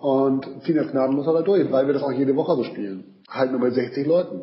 [0.00, 3.16] und ziehen das gnadenlos aber durch, weil wir das auch jede Woche so spielen.
[3.28, 4.42] Halt nur bei 60 Leuten.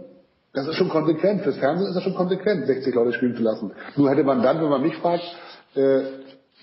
[0.54, 1.41] Das ist schon konsequent.
[1.41, 3.71] Fürs Fernsehen ist das schon konsequent, 60 Leute spielen zu lassen.
[3.95, 5.23] Nur hätte man dann, wenn man mich fragt,
[5.75, 6.01] äh,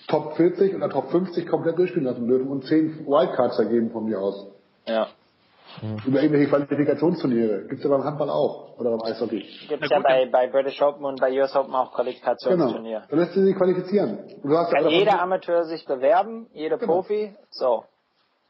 [0.09, 4.21] Top 40 oder Top 50 komplett durchspielen lassen dürfen und 10 Wildcards ergeben von mir
[4.21, 4.47] aus.
[4.87, 5.09] Ja.
[6.06, 7.66] Über irgendwelche Qualifikationsturniere.
[7.68, 8.78] Gibt's ja beim Handball auch.
[8.78, 9.44] Oder beim Eishockey.
[9.68, 11.96] Gibt's Na ja bei, bei British Open und bei US Open auch Genau.
[11.96, 13.04] Qualifikationsturnier.
[13.08, 14.18] Dann lässt du sich qualifizieren.
[14.42, 16.94] Du Kann jeder Amateur sich bewerben, jeder Genau.
[16.94, 17.85] Profi, so.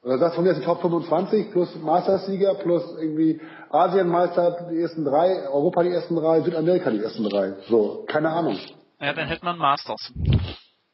[0.04, 5.04] Oder sagst von mir ist die Top 25 plus Mastersieger plus irgendwie Asienmeister die ersten
[5.04, 7.52] drei, Europa die ersten drei, Südamerika die ersten drei.
[7.68, 8.58] So, keine Ahnung.
[9.00, 10.12] Ja, dann hätte man Masters.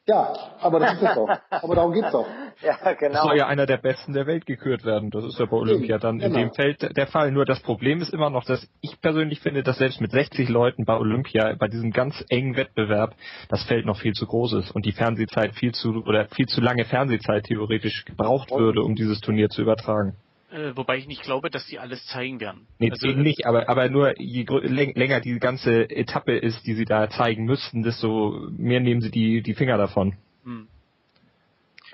[0.09, 1.29] Ja, aber das ist es doch.
[1.51, 2.25] Aber darum geht's doch.
[2.61, 3.23] Ja, genau.
[3.23, 5.11] soll ja einer der Besten der Welt gekürt werden.
[5.11, 6.39] Das ist ja bei Olympia dann in Genau.
[6.39, 7.31] dem Feld der Fall.
[7.31, 10.83] Nur das Problem ist immer noch, dass ich persönlich finde, dass selbst mit 60 Leuten
[10.83, 13.15] bei Olympia, bei diesem ganz engen Wettbewerb,
[13.47, 16.59] das Feld noch viel zu groß ist und die Fernsehzeit viel zu, oder viel zu
[16.59, 20.17] lange Fernsehzeit theoretisch gebraucht würde, um dieses Turnier zu übertragen.
[20.51, 22.65] Äh, wobei ich nicht glaube, dass die alles zeigen werden.
[22.79, 26.85] Nee, Also, deswegen nicht, aber, aber nur je länger die ganze Etappe ist, die sie
[26.85, 30.15] da zeigen müssten, desto mehr nehmen sie die, die Finger davon.
[30.43, 30.67] Hm.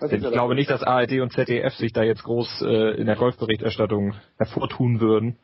[0.02, 3.16] Denn ich glaube nicht, dass ARD und ZDF sich da jetzt groß äh, in der
[3.16, 5.38] Golfberichterstattung hervortun würden.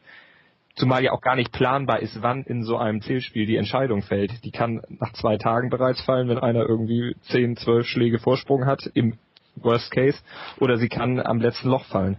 [0.75, 4.43] Zumal ja auch gar nicht planbar ist, wann in so einem Zählspiel die Entscheidung fällt.
[4.45, 8.89] Die kann nach zwei Tagen bereits fallen, wenn einer irgendwie 10, 12 Schläge Vorsprung hat,
[8.93, 9.17] im
[9.55, 10.17] Worst Case,
[10.59, 12.17] oder sie kann am letzten Loch fallen.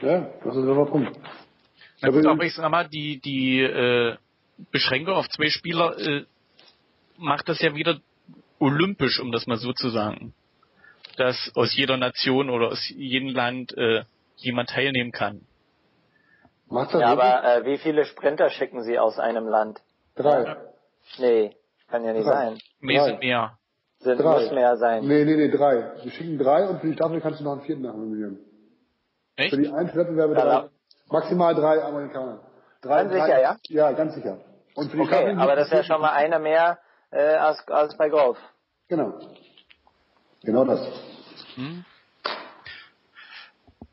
[0.00, 1.16] Ja, das ist aber Punkt.
[2.00, 4.16] Na gut, Also- aber ich sag mal, die, die äh,
[4.70, 6.24] Beschränkung auf zwei Spieler äh,
[7.16, 8.00] macht das ja wieder
[8.58, 10.34] olympisch, um das mal so zu sagen.
[11.16, 14.04] Dass aus jeder Nation oder aus jedem Land äh,
[14.36, 15.46] jemand teilnehmen kann.
[16.68, 17.24] Macht das Ja, wirklich?
[17.32, 19.80] aber äh, wie viele Sprinter schicken Sie aus einem Land?
[20.16, 20.56] Drei.
[21.18, 21.54] Nee,
[21.88, 22.30] kann ja nicht Drei.
[22.46, 22.58] sein.
[22.80, 23.58] Mehr sind mehr.
[24.02, 24.40] Sind, Drei.
[24.42, 25.06] muss mehr sein.
[25.06, 25.92] Nee, nee, nee, drei.
[26.02, 28.38] Wir schicken drei und für die Staffel kannst du noch einen vierten nachnominieren.
[29.36, 29.54] Echt?
[29.54, 30.44] Für die Einzelwettbewerbe drei.
[30.46, 30.68] ja.
[31.08, 32.40] Maximal drei Amerikaner.
[32.80, 33.56] Drei, Ganz drei, sicher, ja?
[33.68, 34.38] Ja, ganz sicher.
[34.74, 36.78] Und für die Okay, Staffel- aber das ist ja schon mal einer mehr
[37.10, 38.38] äh, als, als bei Golf.
[38.88, 39.18] Genau.
[40.42, 40.80] Genau das.
[41.54, 41.84] Hm?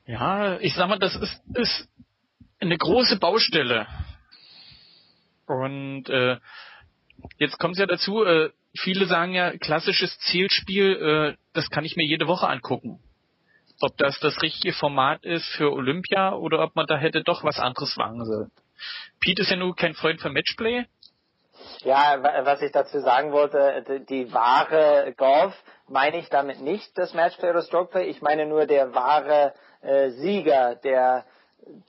[0.06, 1.88] Ja, ich sag mal, das ist, ist
[2.60, 3.86] eine große Baustelle.
[5.46, 6.38] Und äh,
[7.38, 11.96] jetzt kommt es ja dazu, äh, viele sagen ja, klassisches Zielspiel, äh, das kann ich
[11.96, 13.00] mir jede Woche angucken.
[13.82, 17.60] Ob das das richtige Format ist für Olympia oder ob man da hätte doch was
[17.60, 18.50] anderes wagen soll.
[19.22, 20.86] Pete ist ja nur kein Freund für Matchplay.
[21.84, 25.54] Ja, wa- was ich dazu sagen wollte, die, die wahre Golf
[25.88, 28.06] meine ich damit nicht das Matchplay oder Strokeplay.
[28.10, 31.26] Ich meine nur der wahre äh, Sieger, der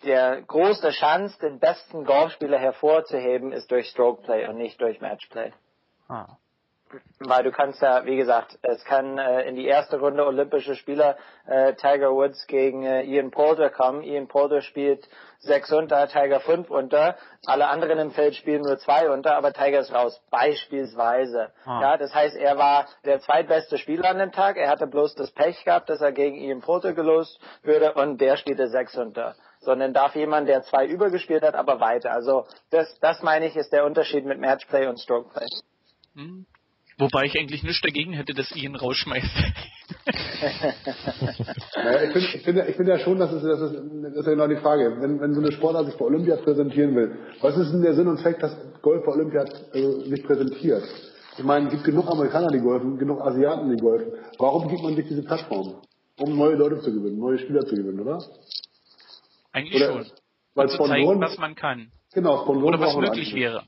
[0.04, 5.52] der große Chance, den besten Golfspieler hervorzuheben, ist durch Strokeplay und nicht durch Matchplay.
[6.08, 6.36] Ah.
[7.20, 11.16] Weil du kannst ja, wie gesagt, es kann äh, in die erste Runde olympische Spieler
[11.46, 14.02] äh, Tiger Woods gegen äh, Ian Poulter kommen.
[14.02, 17.16] Ian Poulter spielt sechs unter, Tiger fünf unter.
[17.46, 21.52] Alle anderen im Feld spielen nur zwei unter, aber Tiger ist raus, beispielsweise.
[21.64, 21.80] Ah.
[21.80, 24.56] Ja, das heißt, er war der zweitbeste Spieler an dem Tag.
[24.56, 28.36] Er hatte bloß das Pech gehabt, dass er gegen Ian Poulter gelost würde und der
[28.36, 29.36] spielte sechs unter.
[29.60, 32.12] Sondern darf jemand, der zwei übergespielt hat, aber weiter.
[32.12, 35.46] Also das, das meine ich, ist der Unterschied mit Matchplay und Strokeplay.
[36.14, 36.46] Hm.
[36.98, 39.26] Wobei ich eigentlich nichts dagegen hätte, dass Ian rausschmeißt.
[41.76, 44.26] Naja, ich finde ich finde, ich finde ja schon, dass es, das ist, das ist
[44.26, 44.96] ja genau die Frage.
[45.00, 48.08] Wenn, wenn so eine Sportart sich bei Olympia präsentieren will, was ist denn der Sinn
[48.08, 50.84] und Zweck, dass Golf bei Olympia äh, sich präsentiert?
[51.36, 54.12] Ich meine, es gibt genug Amerikaner, die golfen, genug Asiaten, die golfen.
[54.38, 55.82] Warum gibt man sich diese Plattform?
[56.18, 58.18] Um neue Leute zu gewinnen, neue Spieler zu gewinnen, oder?
[59.52, 60.12] Eigentlich Oder- schon.
[60.54, 61.92] Weil Um zu zeigen, was man kann.
[62.12, 63.34] genau, Sponsoren Oder was wir möglich eigentlich.
[63.34, 63.62] wäre.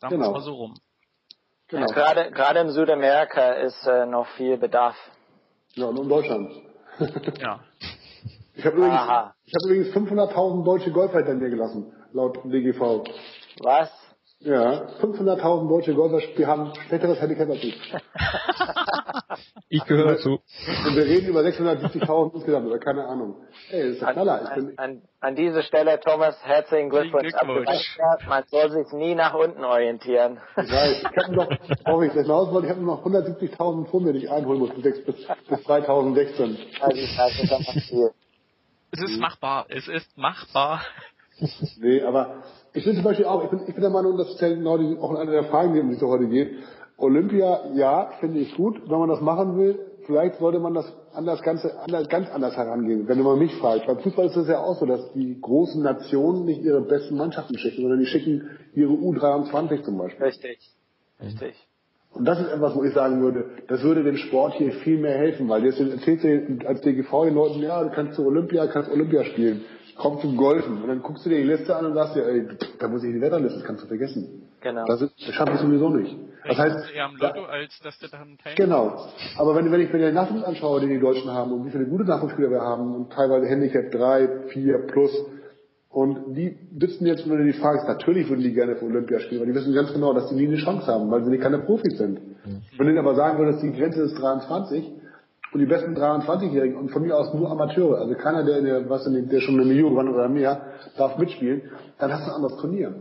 [0.00, 0.26] Sagen wir Genau.
[0.28, 0.74] es mal so rum.
[1.68, 1.86] Genau.
[1.86, 4.94] Gerade, gerade in Südamerika ist äh, noch viel Bedarf.
[5.74, 6.52] Ja, und in Deutschland.
[7.40, 7.60] Ja.
[8.54, 9.34] Ich habe übrigens, Aha.
[9.46, 13.02] ich habe übrigens 500.000 deutsche Golfer hinter mir gelassen, laut DGV.
[13.62, 13.90] Was?
[14.40, 17.94] Ja, 500.000 deutsche Golfer die haben schlechteres Handicap als ich.
[19.68, 20.40] Ich gehöre dazu.
[20.86, 23.36] Und wir reden über 670.000 insgesamt, oder keine Ahnung.
[23.70, 24.42] Ey, das ist der Knaller.
[24.42, 27.32] Ich An, bin, an, an dieser Stelle, Thomas, herzlichen Glückwunsch.
[27.32, 27.98] Glückwunsch.
[28.28, 30.38] Man soll sich nie nach unten orientieren.
[30.56, 31.48] ich weiß, ich habe noch,
[31.84, 35.62] brauche ich weil ich habe noch 170.000 Pfund, die ich einholen muss bis, bis, bis
[35.64, 36.58] 2016.
[36.80, 38.10] Also ich weiß nicht, was viel.
[38.92, 39.66] Es ist machbar.
[39.68, 40.82] Es ist machbar.
[41.80, 42.42] Nee, aber
[42.72, 44.78] ich bin zum Beispiel auch, ich bin, ich bin der Meinung, das ist ja genau
[44.78, 46.58] die, auch eine der Fragen, die um die es heute geht.
[47.02, 49.78] Olympia, ja, finde ich gut, wenn man das machen will.
[50.06, 53.86] Vielleicht sollte man das anders, Ganze, anders, ganz anders herangehen, wenn man mich fragt.
[53.86, 57.56] Beim Fußball ist es ja auch so, dass die großen Nationen nicht ihre besten Mannschaften
[57.58, 60.26] schicken, sondern die schicken ihre U23 zum Beispiel.
[60.26, 60.58] Richtig.
[61.20, 61.54] Richtig.
[62.14, 65.16] Und das ist etwas, wo ich sagen würde, das würde dem Sport hier viel mehr
[65.16, 68.90] helfen, weil jetzt erzählst du als DGV den Leuten, ja, du kannst zu Olympia, kannst
[68.90, 69.62] Olympia spielen,
[69.96, 70.82] komm zum Golfen.
[70.82, 73.12] Und dann guckst du dir die Liste an und sagst dir, ey, da muss ich
[73.12, 74.42] die Wetterliste, das kannst du vergessen.
[74.60, 74.84] Genau.
[74.86, 76.16] Das, das schaffe ich sowieso nicht.
[76.46, 78.56] Das heißt, eher am Lotto, als dass du daran teilnimmst.
[78.56, 79.08] Genau.
[79.38, 81.86] Aber wenn, wenn ich mir den Nachwuchs anschaue, den die Deutschen haben und wie viele
[81.86, 85.12] gute Nachwuchsspieler wir haben und teilweise Handicap 3, 4 plus
[85.88, 89.42] und die sitzen jetzt, wenn du die fragst, natürlich würden die gerne für Olympia spielen,
[89.42, 91.58] weil die wissen ganz genau, dass die nie eine Chance haben, weil sie nicht keine
[91.58, 92.18] Profis sind.
[92.76, 94.90] Wenn du ihnen aber sagen würdest, die Grenze ist 23
[95.52, 98.88] und die besten 23-Jährigen und von mir aus nur Amateure, also keiner, der, in der,
[98.88, 100.62] was in der, der schon eine Million gewonnen oder mehr,
[100.96, 101.62] darf mitspielen,
[101.98, 102.94] dann hast du ein anderes Turnier.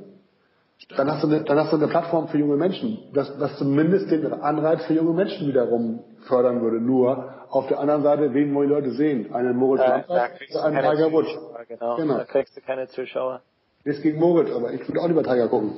[0.89, 4.11] Dann hast, du eine, dann hast du eine Plattform für junge Menschen, das, das zumindest
[4.11, 6.81] den Anreiz für junge Menschen wiederum fördern würde.
[6.81, 9.33] Nur auf der anderen Seite, wen wollen die Leute sehen?
[9.33, 11.29] Einen Moritz Da, oder einen Tiger Woods?
[11.67, 11.95] Genau.
[11.95, 12.17] Genau.
[12.17, 13.41] Da kriegst du keine Zuschauer.
[13.85, 15.73] Nichts gegen Moritz, aber ich würde auch lieber Tiger gucken.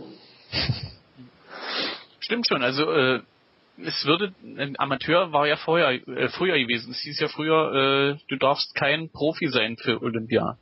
[2.20, 3.20] Stimmt schon, also äh,
[3.86, 6.92] es würde, ein Amateur war ja vorher, äh, früher gewesen.
[6.92, 10.58] Es hieß ja früher, äh, du darfst kein Profi sein für Olympia.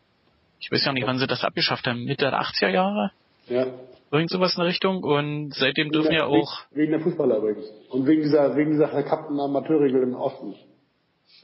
[0.60, 3.12] Ich weiß ja nicht, wann sie das abgeschafft haben, Mitte der 80er Jahre?
[3.48, 3.66] Ja.
[4.12, 5.04] Irgend sowas in der Richtung.
[5.04, 7.65] Und seitdem dürfen Wegen ja der- auch, Wegen der Fußballer übrigens.
[7.89, 10.56] Und wegen dieser, wegen dieser verkappten Amateurregel im Osten.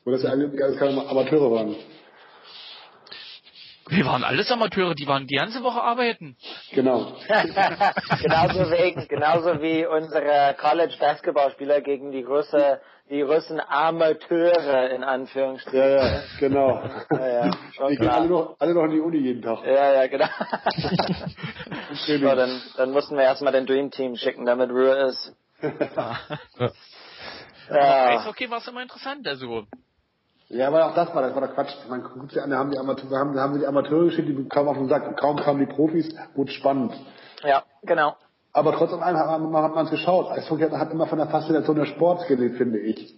[0.04, 1.76] Wo das ja eigentlich alles keine Amateure waren.
[3.90, 6.36] wir waren alles Amateure, die waren die ganze Woche arbeiten.
[6.74, 7.14] Genau.
[8.22, 15.80] genauso, wegen, genauso wie unsere College-Basketballspieler gegen die Russe, die Russen Amateure in Anführungsstrichen.
[15.80, 16.82] Ja, ja, genau.
[17.12, 19.66] Ja, ja, schon Die gehen alle noch, alle noch in die Uni jeden Tag.
[19.66, 20.28] Ja, ja, genau.
[21.90, 25.34] Im so, dann, dann mussten wir erstmal den Dream Team schicken, damit Ruhe ist.
[27.70, 27.76] Ja.
[27.76, 28.20] Ja.
[28.20, 29.66] Eishockey war es immer interessant, also
[30.48, 31.74] Ja, aber auch das war, das war der Quatsch.
[31.90, 34.30] Man guckt sich an, da haben die Amateure, haben, da haben sie die Amateure geschickt,
[34.30, 35.06] die kamen auf den Sack.
[35.06, 36.94] Und kaum kamen die Profis, wurde spannend.
[37.44, 38.16] ja, genau.
[38.58, 40.32] Aber trotz allem hat man hat man es geschaut.
[40.32, 43.14] Eishockey hat immer von der Faszination des Sports gelebt, finde ich.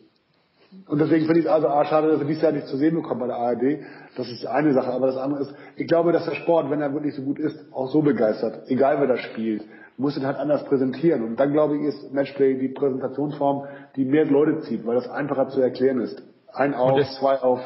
[0.88, 2.94] Und deswegen finde ich es also ah, schade, dass wir dieses Jahr nicht zu sehen
[2.96, 3.80] bekommen bei der ARD.
[4.18, 4.92] Das ist die eine Sache.
[4.92, 7.58] Aber das andere ist, ich glaube, dass der Sport, wenn er wirklich so gut ist,
[7.74, 8.70] auch so begeistert.
[8.70, 9.64] Egal wer da spielt,
[9.98, 11.24] muss ihn halt anders präsentieren.
[11.24, 15.48] Und dann glaube ich, ist Matchplay die Präsentationsform, die mehr Leute zieht, weil das einfacher
[15.50, 16.22] zu erklären ist.
[16.54, 17.62] Ein auf, das- zwei auf.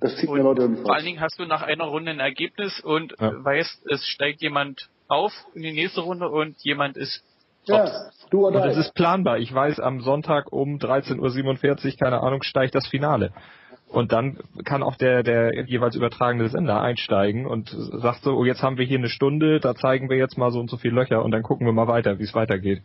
[0.00, 2.80] Das zieht mehr Leute irgendwie vor allen Dingen hast du nach einer Runde ein Ergebnis
[2.80, 3.32] und Ja.
[3.44, 7.22] weißt, es steigt jemand auf in die nächste Runde und jemand ist
[7.66, 7.90] Ja,
[8.30, 9.38] du oder Und es ist planbar.
[9.38, 13.32] Ich weiß, am Sonntag um 13.47 Uhr, keine Ahnung, steigt das Finale.
[13.88, 18.62] Und dann kann auch der, der jeweils übertragene Sender einsteigen und sagt so, oh, jetzt
[18.62, 21.22] haben wir hier eine Stunde, da zeigen wir jetzt mal so und so viele Löcher
[21.22, 22.82] und dann gucken wir mal weiter, wie es weitergeht.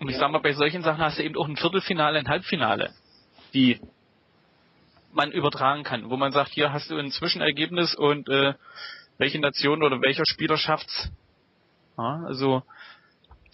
[0.00, 2.90] Und ich sag mal, bei solchen Sachen hast du eben auch ein Viertelfinale, ein Halbfinale,
[3.52, 3.80] die
[5.12, 8.54] man übertragen kann, wo man sagt, hier hast du ein Zwischenergebnis und äh,
[9.18, 11.10] welche Nation oder welcher Spieler schafft's.
[11.96, 12.62] Ja, also,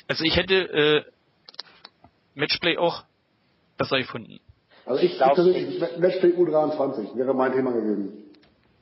[0.08, 1.04] also ich hätte äh,
[2.34, 3.04] Matchplay auch
[3.76, 4.40] besser gefunden.
[4.86, 8.24] Also ich glaub- persönlich, Matchplay U23 wäre mein Thema gewesen.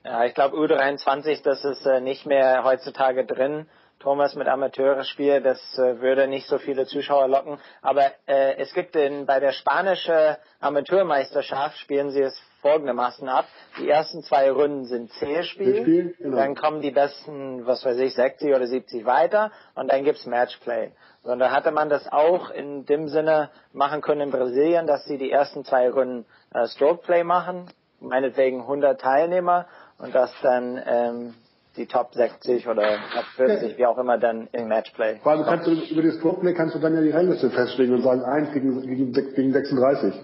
[0.04, 3.66] Ja, ich glaube U23, das ist äh, nicht mehr heutzutage drin.
[3.98, 7.58] Thomas mit Amateurspiel, das äh, würde nicht so viele Zuschauer locken.
[7.82, 13.46] Aber äh, es gibt in, bei der spanischen Amateurmeisterschaft spielen sie es folgendermaßen ab.
[13.78, 16.36] Die ersten zwei Runden sind Zählspiel, Zählspiel, genau.
[16.36, 20.90] dann kommen die besten, was weiß ich, 60 oder 70 weiter und dann gibt's Matchplay.
[21.22, 25.18] Und da hatte man das auch in dem Sinne machen können in Brasilien, dass sie
[25.18, 27.66] die ersten zwei Runden äh, Strokeplay machen,
[28.00, 29.66] meinetwegen 100 Teilnehmer
[29.98, 31.34] und dass dann ähm,
[31.76, 35.18] die Top 60 oder Top 40, wie auch immer, dann im Matchplay.
[35.22, 38.02] Vor allem kannst du über das Strokeplay kannst du dann ja die Rangliste festlegen und
[38.02, 40.14] sagen 1 gegen, gegen, gegen 36.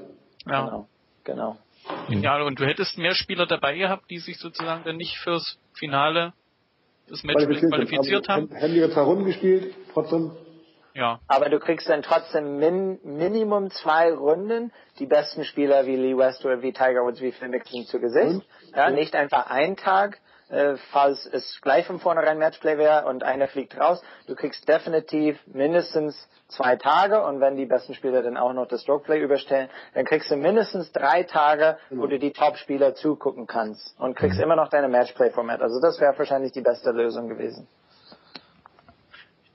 [0.46, 0.64] Ja.
[0.64, 0.88] Genau,
[1.22, 1.56] genau.
[2.08, 6.32] Ja, und du hättest mehr Spieler dabei gehabt, die sich sozusagen dann nicht fürs Finale,
[7.08, 7.70] das Matchplay sind.
[7.70, 8.54] qualifiziert also, haben.
[8.54, 10.32] Hätten die jetzt zwei Runden gespielt, trotzdem.
[10.94, 16.16] Ja, Aber du kriegst dann trotzdem min Minimum zwei Runden die besten Spieler wie Lee
[16.16, 18.26] West oder wie Tiger Woods, wie Phil Mickelson zu Gesicht.
[18.26, 18.44] Und?
[18.76, 20.20] Ja, nicht einfach einen Tag,
[20.54, 24.00] äh, falls es gleich von vornherein Matchplay wäre und einer fliegt raus.
[24.26, 28.82] Du kriegst definitiv mindestens zwei Tage und wenn die besten Spieler dann auch noch das
[28.82, 32.06] Strokeplay überstellen, dann kriegst du mindestens drei Tage, wo Genau.
[32.08, 34.44] du die Top-Spieler zugucken kannst und kriegst Mhm.
[34.44, 35.60] immer noch deine Matchplay-Format.
[35.60, 37.66] Also das wäre wahrscheinlich die beste Lösung gewesen.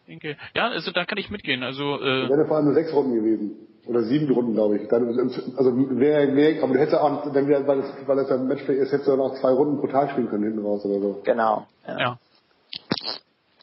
[0.01, 1.63] Ich denke, ja, also da kann ich mitgehen.
[1.63, 3.68] Also äh, Wäre vor allem nur sechs Runden gewesen.
[3.89, 4.87] Oder sieben Runden, glaube ich.
[4.87, 8.47] Dann, also wäre, wär, aber du hättest auch, wenn wir, weil es, weil es ein
[8.47, 10.99] Matchplay ist, hättest du dann auch zwei Runden pro Tag spielen können hinten raus oder
[10.99, 11.21] so.
[11.23, 11.65] Genau.
[11.87, 11.99] Ja.
[11.99, 12.19] ja.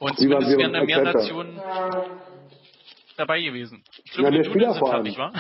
[0.01, 1.03] Und Wie zumindest wären da mehr?
[1.03, 1.61] Nationen
[3.17, 3.85] dabei gewesen.
[4.05, 5.33] Ich Ja, glaube, mehr die Spieler Nudeln sind vor allem.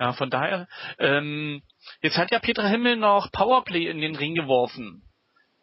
[0.00, 0.66] ja, von daher,
[0.98, 1.62] ähm,
[2.02, 5.04] jetzt hat ja Petra Himmel noch Powerplay in den Ring geworfen.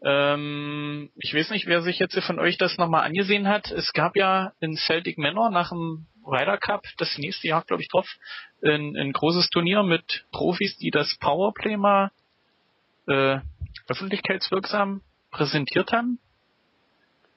[0.03, 3.71] Ähm, ich weiß nicht, wer sich jetzt von euch das nochmal angesehen hat.
[3.71, 7.89] Es gab ja in Celtic Manor nach dem Ryder Cup, das nächste Jahr, glaube ich,
[7.89, 8.07] drauf,
[8.63, 12.11] ein, ein großes Turnier mit Profis, die das Powerplay mal
[13.07, 13.39] äh,
[13.87, 16.19] öffentlichkeitswirksam präsentiert haben.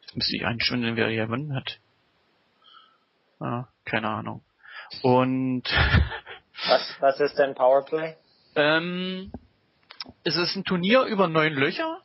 [0.03, 1.79] Jetzt müsste ich einschwindeln, wer hier gewonnen hat.
[3.41, 4.43] Ah, keine Ahnung.
[5.03, 5.65] Und
[6.67, 8.17] Was, was ist denn Powerplay?
[8.57, 9.31] ähm,
[10.25, 12.01] es ist ein Turnier über neun Löcher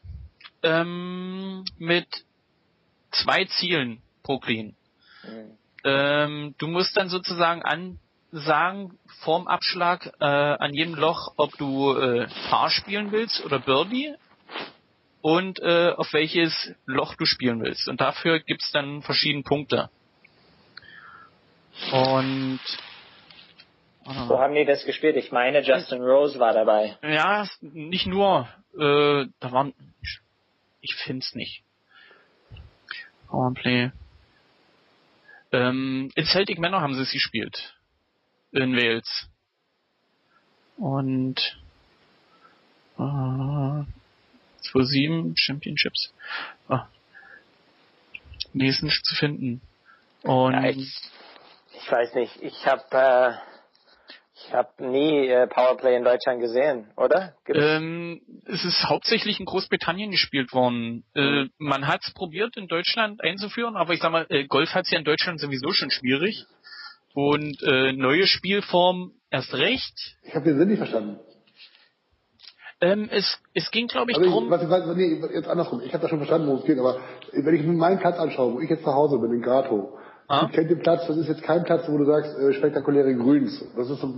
[0.63, 2.08] ähm, mit
[3.12, 4.76] zwei Zielen pro Green.
[5.21, 5.58] Hm.
[5.86, 12.28] Ähm, du musst dann sozusagen ansagen vorm Abschlag äh, an jedem Loch, ob du äh,
[12.49, 14.15] Paar spielen willst oder Birdie
[15.21, 17.88] und äh, auf welches Loch du spielen willst.
[17.88, 19.89] Und dafür gibt's dann verschiedene Punkte.
[21.91, 22.60] Und
[24.06, 25.15] Wo haben die das gespielt?
[25.15, 26.97] Ich meine, Justin Rose war dabei.
[27.02, 28.47] Ja, nicht nur.
[28.78, 29.73] Äh, da waren.
[30.02, 30.19] Ich,
[30.84, 31.63] ich find's nicht.
[33.28, 33.91] Powerplay.
[35.52, 37.74] Ähm, in Celtic Manor haben sie es gespielt.
[38.52, 39.28] In Wales.
[40.78, 41.58] Und
[42.98, 43.86] äh, 2-7
[45.36, 46.13] Championships.
[46.67, 46.88] Ah.
[48.52, 49.62] Nee, ist nicht zu finden.
[50.24, 50.93] Und Ja, ich,
[51.76, 52.41] ich weiß nicht.
[52.41, 53.53] Ich habe äh,
[54.46, 57.34] ich habe nie äh, Powerplay in Deutschland gesehen, oder?
[57.48, 61.04] Ähm, es ist hauptsächlich in Großbritannien gespielt worden.
[61.16, 64.88] Äh, man hat es probiert in Deutschland einzuführen, aber ich sag mal, äh, Golf hat
[64.90, 66.46] ja in Deutschland sowieso schon schwierig.
[67.16, 69.94] Und äh, neue Spielform erst recht.
[70.24, 71.20] Ich habe den Sinn nicht verstanden.
[72.82, 74.50] Ähm, es, es ging, glaube ich, Also ich, drum.
[74.50, 75.82] was, was, nee, jetzt andersrum.
[75.82, 76.98] Ich habe da schon verstanden, worum es geht, aber
[77.32, 80.46] wenn ich mir meinen Platz anschaue, wo ich jetzt zu Hause bin, in Grato, Ah.
[80.48, 83.64] ich kenne den Platz, das ist jetzt kein Platz, wo du sagst, äh, spektakuläre Grüns.
[83.76, 84.14] Das ist so,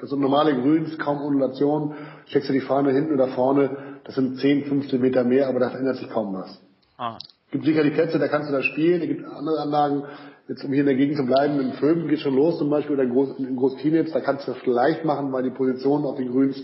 [0.00, 1.94] das sind normale Grüns, kaum Undulation,
[2.26, 3.70] steckst du die Fahne hinten oder vorne,
[4.04, 6.60] das sind 10, 15 Meter mehr, aber da verändert sich kaum was.
[6.98, 10.02] Ah, Es gibt sicherlich Plätze, da kannst du da spielen, es gibt andere Anlagen,
[10.48, 12.94] jetzt um hier in der Gegend zu bleiben, in Föben geht schon los zum Beispiel,
[12.94, 16.16] oder in Groß, in Großkienitz, da kannst du das vielleicht machen, weil die Positionen auf
[16.16, 16.62] den Grüns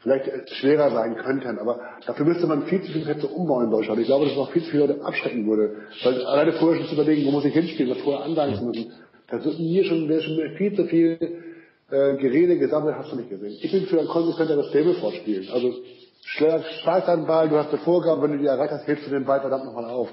[0.00, 3.70] vielleicht äh, schwerer sein könnten, aber dafür müsste man viel zu viele Plätze umbauen in
[3.70, 4.00] Deutschland.
[4.00, 6.94] Ich glaube, dass noch viel zu viele Leute abschrecken würde, weil alleine vorher schon zu
[6.94, 8.92] überlegen, wo muss ich hinspielen, was vorher ansagen zu müssen,
[9.28, 11.18] da wird hier schon, wäre schon viel zu viel
[11.90, 13.58] äh, Gerede gesammelt, hast du nicht gesehen.
[13.60, 15.74] Ich bin für ein konsequenteres Stableford spielen, also
[16.20, 19.24] schlag deinen Ball, du hast eine Vorgabe, wenn du die erreicht hast, hebst du den
[19.24, 20.08] Ball verdammt nochmal auf.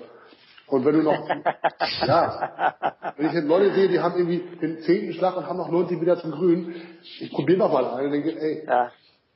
[0.68, 1.30] Und wenn du noch,
[2.08, 2.76] ja,
[3.18, 6.02] wenn ich jetzt Leute sehe, die haben irgendwie den zehnten Schlag und haben noch 90
[6.02, 6.74] wieder zum Grün,
[7.20, 8.92] ich probiere noch mal einen und denke, ey, ja.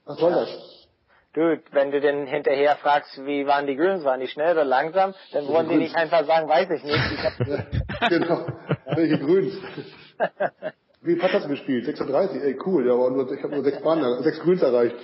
[0.10, 0.50] Was soll das?
[1.34, 5.14] Du, wenn du den hinterher fragst, wie waren die Grüns, waren die schnell oder langsam,
[5.32, 7.12] dann wollen die nicht einfach sagen, weiß ich nicht.
[7.14, 8.48] Ich hab, genau,
[8.96, 9.54] welche Grüns?
[11.02, 11.86] Wie hast du gespielt?
[11.86, 14.96] 36, ey, cool, ja, aber nur, ich habe nur sechs Bahnen, sechs Grüns erreicht.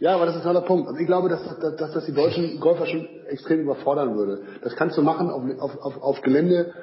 [0.00, 0.88] Ja, aber das ist genau der Punkt.
[0.88, 4.42] Also ich glaube, dass, dass, dass das die deutschen Golfer schon extrem überfordern würde.
[4.64, 6.74] Das kannst du machen auf, auf, auf, auf Gelände,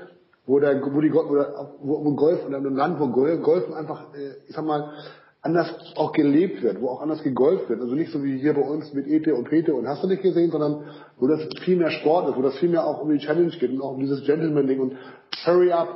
[0.45, 3.73] wo der, wo die, wo, der, wo, Golf oder in einem Land, wo Gol- Golfen
[3.73, 4.93] einfach, äh, ich sag mal,
[5.41, 7.79] anders auch gelebt wird, wo auch anders gegolft wird.
[7.81, 10.21] Also nicht so wie hier bei uns mit ET und PT und hast du nicht
[10.21, 10.83] gesehen, sondern
[11.17, 13.71] wo das viel mehr Sport ist, wo das viel mehr auch um die Challenge geht
[13.71, 14.97] und auch um dieses Gentleman-Ding und
[15.45, 15.87] Hurry up,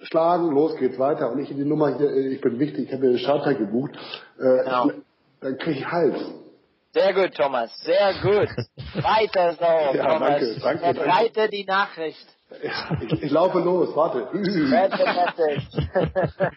[0.00, 1.30] schlagen, los geht's weiter.
[1.30, 3.56] Und nicht in die Nummer hier, äh, ich bin wichtig, ich habe mir den Startteil
[3.56, 3.92] gebucht.
[4.38, 4.90] Äh, Genau.
[5.40, 6.16] Dann krieg ich Hals.
[6.94, 8.48] sehr gut, Thomas, sehr gut.
[9.04, 10.30] Weiter so, Ja, Thomas.
[10.30, 12.26] danke, danke, Verbreite die Nachricht.
[13.02, 14.28] Ich, ich laufe los, warte.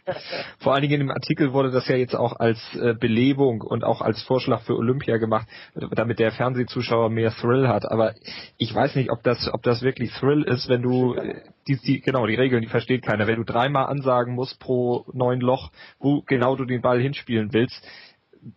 [0.59, 4.01] Vor allen Dingen im Artikel wurde das ja jetzt auch als äh, Belebung und auch
[4.01, 7.91] als Vorschlag für Olympia gemacht, damit der Fernsehzuschauer mehr Thrill hat.
[7.91, 8.13] Aber
[8.57, 12.01] ich weiß nicht, ob das, ob das wirklich Thrill ist, wenn du äh, die, die,
[12.01, 13.25] genau die Regeln, die versteht keiner.
[13.25, 17.83] Wenn du dreimal ansagen musst pro neun Loch, wo genau du den Ball hinspielen willst,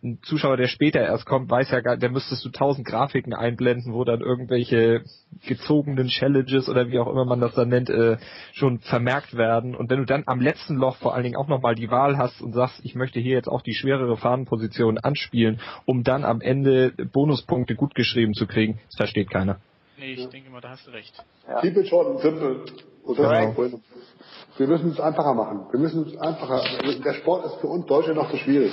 [0.03, 3.93] ein Zuschauer, der später erst kommt, weiß ja gar, der müsstest du tausend Grafiken einblenden,
[3.93, 5.03] wo dann irgendwelche
[5.47, 8.19] gezogenen Challenges oder wie auch immer man das dann nennt, äh,
[8.53, 9.75] schon vermerkt werden.
[9.75, 12.41] Und wenn du dann am letzten Loch vor allen Dingen auch nochmal die Wahl hast
[12.41, 16.93] und sagst, ich möchte hier jetzt auch die schwerere Fahnenposition anspielen, um dann am Ende
[17.13, 19.59] Bonuspunkte gut geschrieben zu kriegen, das versteht keiner.
[19.99, 21.13] Nee, ich denke mal, da hast du recht.
[21.49, 21.61] Ja.
[21.61, 22.65] Keep it short and simple.
[23.05, 23.71] Genau.
[24.59, 25.67] Wir müssen es einfacher machen.
[25.71, 26.63] Wir müssen es einfacher.
[27.05, 28.73] Der Sport ist für uns Deutsche noch zu schwierig.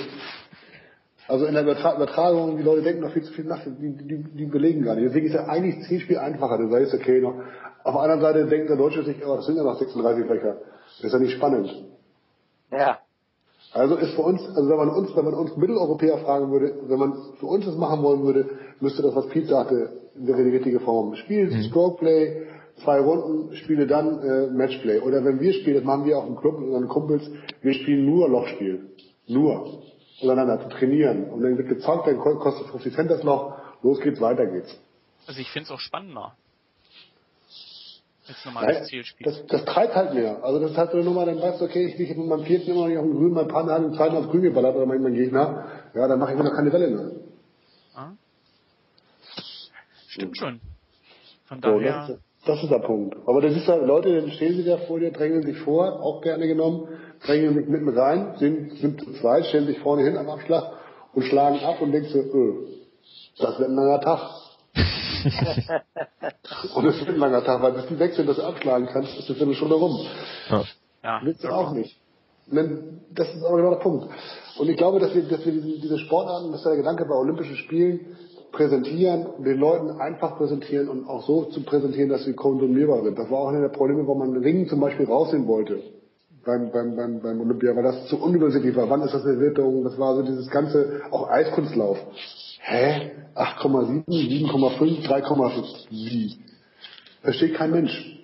[1.30, 4.46] Also in der Übertragung, die Leute denken noch viel zu viel nach, die, die, die
[4.46, 5.06] belegen gar nicht.
[5.06, 6.58] Deswegen ist ja eigentlich ziemlich viel einfacher.
[6.58, 7.34] Du sagst, okay, noch.
[7.84, 10.56] Auf der anderen Seite denkt der Deutsche sich, oh, das sind ja noch 36 Fächer.
[10.96, 11.72] Das ist ja nicht spannend.
[12.72, 12.98] Ja.
[13.72, 16.98] Also ist für uns, also wenn man uns, wenn man uns Mitteleuropäer fragen würde, wenn
[16.98, 18.46] man für uns das machen wollen würde,
[18.80, 21.14] müsste das, was Pete sagte, wäre die richtige Form.
[21.14, 21.62] Spiel, mhm.
[21.62, 22.42] Strokeplay,
[22.82, 24.98] zwei Runden, spiele dann äh, Matchplay.
[24.98, 27.30] Oder wenn wir spielen, das machen wir auch im Club mit unseren Kumpels,
[27.62, 28.90] wir spielen nur Lochspiel.
[29.28, 29.82] Nur.
[30.20, 31.30] Untereinander zu trainieren.
[31.30, 34.78] Und dann wird gezockt, dann kostet 50 Cent das Loch, los geht's, weiter geht's.
[35.26, 36.36] Also ich finde es auch spannender.
[38.26, 39.24] Als normales Nein, Zielspiel.
[39.26, 40.42] Das, das treibt halt mehr.
[40.44, 42.44] Also das ist halt so eine Nummer, dann weißt du, okay, ich liege mit meinem
[42.44, 44.76] vierten immer noch nicht auf dem Grün, mein Partner hat im zweiten aufs Grün geballert
[44.76, 45.90] oder mein Gegner.
[45.94, 47.10] Ja, dann mache ich mir noch keine Welle mehr.
[47.94, 48.12] Ah.
[50.08, 50.60] Stimmt schon.
[51.46, 52.20] Von daher.
[52.46, 53.16] Das ist der Punkt.
[53.26, 56.22] Aber das ist ja, Leute, dann stehen sie da vor dir, drängen sich vor, auch
[56.22, 56.88] gerne genommen,
[57.24, 60.72] drängen sich mitten rein, sind, sind zu zweit, stellen sich vorne hin am Abschlag
[61.12, 62.66] und schlagen ab und denkst so, öh,
[63.38, 64.20] das wird ein langer Tag.
[66.74, 69.18] und es wird ein langer Tag, weil bis die weg sind, dass du abschlagen kannst,
[69.18, 70.06] ist das Viertel schon rum.
[70.48, 70.64] Ja.
[71.02, 71.20] ja.
[71.22, 72.00] Willst du auch nicht.
[72.46, 74.08] Das ist aber genau der Punkt.
[74.58, 77.14] Und ich glaube, dass wir, dass wir diese, diese Sportarten, das ist der Gedanke bei
[77.14, 78.16] Olympischen Spielen,
[78.52, 83.18] präsentieren, den Leuten einfach präsentieren und auch so zu präsentieren, dass sie konsumierbar sind.
[83.18, 85.80] Das war auch eine der Probleme, wo man Ringen zum Beispiel rausnehmen wollte
[86.44, 88.88] beim, beim, beim, beim Olympia, weil das zu unübersichtlich war.
[88.88, 89.84] Wann ist das eine Wertung?
[89.84, 91.98] Das war so dieses ganze, auch Eiskunstlauf.
[92.60, 93.12] Hä?
[93.34, 95.86] 8,7, 7,5, 3,5.
[95.90, 96.38] Wie?
[97.22, 98.18] Versteht kein Mensch.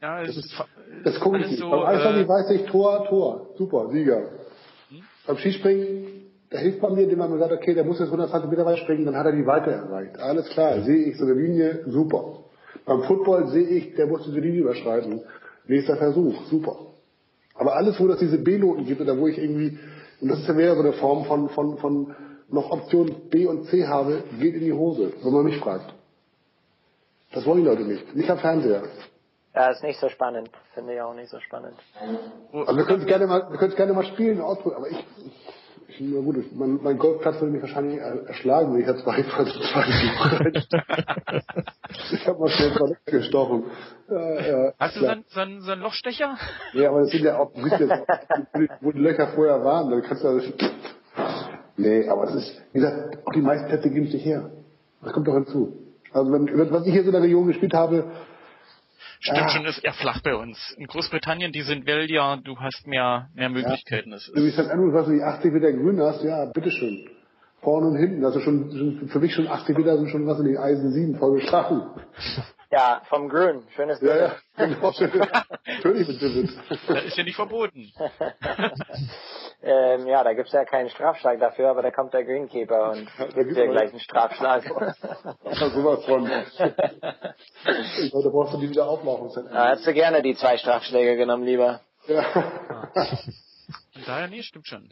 [0.00, 0.54] Ja, das, ist,
[1.04, 1.58] das gucke ich nicht.
[1.58, 3.46] So, Beim Eishockey äh, weiß ich, Tor, Tor.
[3.56, 4.30] Super, Sieger.
[4.90, 5.02] Hm?
[5.26, 6.06] Beim Skispringen
[6.50, 9.04] da hilft man mir, indem man sagt, okay, der muss jetzt 120 Meter weit springen,
[9.04, 10.18] dann hat er die Weite erreicht.
[10.18, 12.44] Alles klar, sehe ich so eine Linie, super.
[12.84, 15.22] Beim Football sehe ich, der muss diese Linie überschreiten.
[15.66, 16.76] Nächster Versuch, super.
[17.54, 19.78] Aber alles, wo es diese B-Noten gibt oder wo ich irgendwie,
[20.20, 22.14] und das ist ja mehr so eine Form von, von, von
[22.48, 25.92] noch Option B und C habe, geht in die Hose, wenn man mich fragt.
[27.32, 28.14] Das wollen die Leute nicht.
[28.14, 28.82] Nicht am Fernseher.
[29.54, 30.50] Ja, ist nicht so spannend.
[30.74, 31.74] Finde ich auch nicht so spannend.
[32.52, 35.06] Also wir können es gerne mal, wir können es gerne mal spielen, ausprobieren, aber ich,
[35.24, 35.32] ich,
[36.00, 39.44] na gut, mein, mein Golfplatz würde mich wahrscheinlich erschlagen, wenn ich jetzt zwei zwei
[42.12, 43.64] Ich habe mal schnell Toilette gestochen.
[44.08, 46.36] Ja, ja, Hast du so einen, so, einen, Lochstecher?
[46.72, 47.92] Ja, aber das sind ja auch, du siehst jetzt,
[48.80, 50.52] wo die Löcher vorher waren, dann kannst du das,
[51.76, 54.50] Nee, aber es ist, wie gesagt, auch die meisten Plätze geben sich her.
[55.02, 55.76] Das kommt doch hinzu.
[56.12, 58.04] Also wenn, was ich hier so in der Region gespielt habe,
[59.20, 59.48] Stimmt ja.
[59.48, 60.58] schon, ist eher flach bei uns.
[60.78, 64.10] In Großbritannien, die sind Wälder, du hast mehr, mehr Möglichkeiten.
[64.10, 64.18] Ja.
[64.34, 64.70] Wie St.
[64.70, 67.08] Andrews, was du die 80 Meter grün hast, ja, bitteschön.
[67.62, 70.46] Vorne und hinten, also schon, schon für mich schon 80 Meter sind schon was in
[70.46, 71.82] die Eisen 7 vollgeschlagen.
[72.68, 74.12] Ja, vom Grün, schönes Bild.
[74.12, 76.50] Ja, ja, genau, Natürlich mit Divid.
[76.88, 77.92] Das ist ja nicht verboten.
[79.66, 83.56] ähm, ja, da gibt's ja keinen Strafschlag dafür, aber da kommt der Greenkeeper und gibt
[83.56, 84.64] dir gleich einen Strafschlag.
[85.44, 86.24] ja, sowas von.
[86.24, 89.28] Ich glaube, da brauchst du die wieder aufmachen.
[89.52, 91.80] Ja, hättest du gerne die zwei Strafschläge genommen, lieber.
[92.06, 92.22] Ja.
[93.92, 94.88] Von daher, nee, stimmt schon.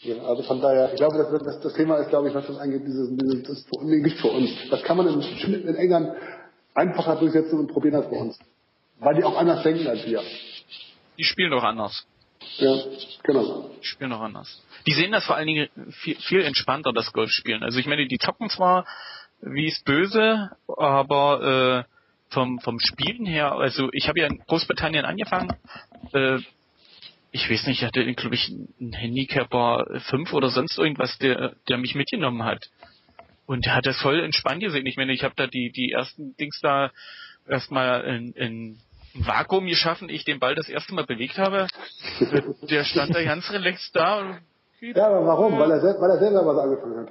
[0.00, 2.58] Ja, also von daher, ich glaube, das, das, das Thema ist, glaube ich, was das
[2.58, 4.50] angeht, dieses, dieses das ist nicht für uns.
[4.70, 6.16] Das kann man in, in England
[6.74, 8.38] einfacher durchsetzen und probieren als bei uns.
[8.98, 10.20] Weil die auch anders denken als wir.
[11.16, 12.06] Die spielen doch anders.
[12.58, 12.76] Ja,
[13.22, 13.70] genau.
[13.82, 14.62] Spielen doch anders.
[14.86, 17.62] Die sehen das vor allen Dingen viel, viel entspannter, das Golfspielen.
[17.62, 18.86] Also ich meine, die zocken zwar
[19.40, 25.04] wie es böse, aber äh, vom, vom Spielen her, also ich habe ja in Großbritannien
[25.04, 25.52] angefangen,
[26.12, 26.38] äh,
[27.32, 31.76] ich weiß nicht, ich hatte, glaube ich, einen Handicapper 5 oder sonst irgendwas, der, der
[31.76, 32.70] mich mitgenommen hat.
[33.44, 34.86] Und der hat das voll entspannt gesehen.
[34.86, 36.90] Ich meine, ich habe da die, die ersten Dings da
[37.46, 38.78] erstmal in, in
[39.16, 41.66] ein Vakuum geschaffen, ich den Ball das erste Mal bewegt habe.
[42.70, 44.38] der stand da ganz relaxed da.
[44.80, 45.58] ja, aber warum?
[45.58, 47.08] Weil er, weil er selber was angefangen hat.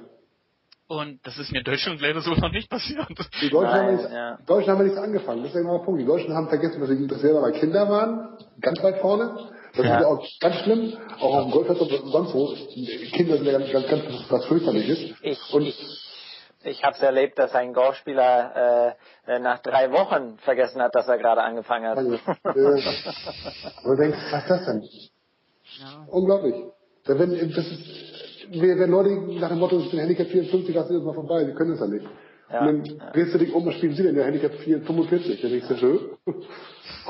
[0.88, 3.08] Und das ist mir in Deutschland leider so noch nicht passiert.
[3.40, 4.38] Die Deutschen, Nein, haben, nicht, ja.
[4.46, 5.42] Deutschen haben nichts angefangen.
[5.42, 6.00] Das ist ja genau der Punkt.
[6.00, 8.38] Die Deutschen haben vergessen, dass sie selber mal Kinder waren.
[8.60, 9.50] Ganz weit vorne.
[9.74, 9.96] Das ja.
[9.96, 10.92] ist ja auch ganz schlimm.
[11.18, 12.54] Auch auf dem Golfplatz und sonst wo.
[13.12, 15.16] Kinder sind ja ganz, ganz, ganz was fürchterliches.
[15.22, 15.74] Ich, und
[16.66, 18.94] ich, habe es erlebt, dass ein Golfspieler
[19.26, 21.98] äh, äh, nach drei Wochen vergessen hat, dass er gerade angefangen hat.
[21.98, 22.18] Also, äh,
[23.84, 24.82] du denkst, was ist das denn?
[25.80, 26.06] Ja.
[26.08, 26.54] Unglaublich.
[27.04, 29.10] Das ist, wir werden Leute
[29.40, 31.86] nach dem Motto, ich bin Handicap 54, lass das mal vorbei, sie können es ja
[31.86, 32.06] nicht.
[32.52, 33.10] Ja, und dann ja.
[33.10, 34.14] drehst du dich um, was spielen sie denn?
[34.14, 35.40] Der Handicap 45.
[35.40, 35.98] Dann denkst du, schön.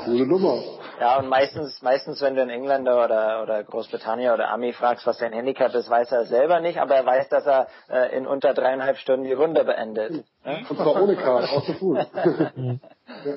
[0.03, 0.63] Coole Nummer.
[0.99, 5.19] Ja, und meistens, meistens, wenn du einen Engländer oder, oder Großbritannien oder Ami fragst, was
[5.19, 8.53] sein Handicap ist, weiß er selber nicht, aber er weiß, dass er äh, in unter
[8.55, 10.23] dreieinhalb Stunden die Runde beendet.
[10.43, 10.57] Ja?
[10.69, 11.97] Und zwar ohne Karte, auch zu Fuß.
[12.15, 13.35] ja.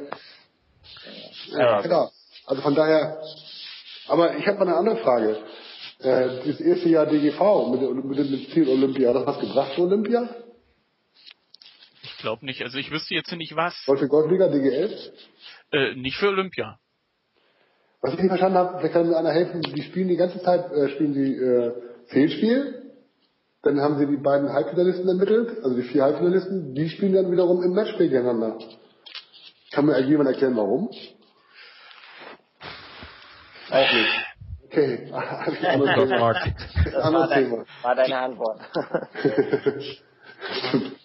[1.59, 2.11] ja, klar.
[2.46, 3.20] Also von daher,
[4.09, 5.36] aber ich habe mal eine andere Frage.
[6.01, 9.72] Äh, das erste Jahr DGV mit, dem- mit dem Ziel Olympia, hat das was gebracht
[9.74, 10.28] für Olympia?
[12.21, 12.62] Ich glaube nicht.
[12.62, 13.75] Also ich wüsste jetzt nicht was.
[13.87, 14.95] Deutsche Golfliga, DGL?
[15.73, 16.79] Äh, nicht für Olympia.
[18.03, 20.71] Was ich nicht verstanden habe, vielleicht kann mir einer helfen, die spielen die ganze Zeit,
[20.71, 21.73] äh, spielen sie äh,
[22.09, 22.93] Fehlspiel,
[23.62, 27.62] dann haben sie die beiden Halbfinalisten ermittelt, also die vier Halbfinalisten, die spielen dann wiederum
[27.62, 28.59] im Matchplay gegeneinander.
[29.73, 30.91] Kann mir jemand erklären, warum?
[33.71, 34.27] Auch nicht.
[34.66, 35.11] Okay,
[35.64, 36.35] anderes Das Thema.
[36.85, 38.61] Das war, dein, war deine Antwort.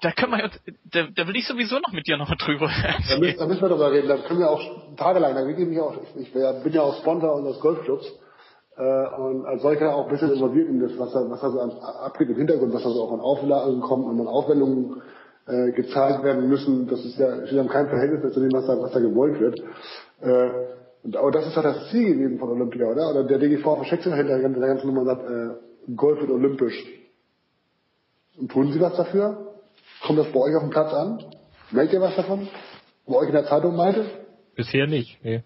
[0.00, 0.60] Da können wir jetzt,
[0.92, 2.70] da, da will ich sowieso noch mit dir noch mal drüber
[3.08, 4.60] Da müssen, da müssen wir drüber reden, da können wir auch
[4.96, 8.06] tagelang, da rede ich mich auch, ich, bin ja auch Sponsor unseres Golfclubs
[8.76, 11.60] äh, und als solcher auch ein bisschen involviert in das, was da, was da so
[11.60, 15.02] abgeht im Hintergrund, was da so auch an Auflagen kommt und an Aufwendungen
[15.46, 18.78] äh, gezahlt werden müssen, das ist ja, steht in keinem Verhältnis zu dem, was da,
[18.80, 19.58] was da gewollt wird.
[20.20, 20.50] Äh,
[21.02, 23.10] und, aber das ist doch das Ziel gewesen von Olympia, oder?
[23.10, 26.86] Oder der DGV versteckt sich ganzen, der ganzen Nummer und sagt, äh, Golf wird olympisch.
[28.38, 29.57] Und tun Sie was dafür?
[30.02, 31.24] Kommt das bei euch auf dem Platz an?
[31.70, 32.48] Merkt ihr was davon?
[33.06, 34.26] Bei euch in der Zeitung meinte?
[34.54, 35.22] Bisher nicht.
[35.24, 35.42] Nee.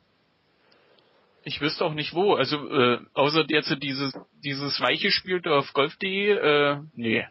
[1.45, 2.35] Ich wüsste auch nicht wo.
[2.35, 4.13] Also äh, außer jetzt dieses
[4.45, 7.27] dieses weiche Spiel da auf golf.de, äh, nee.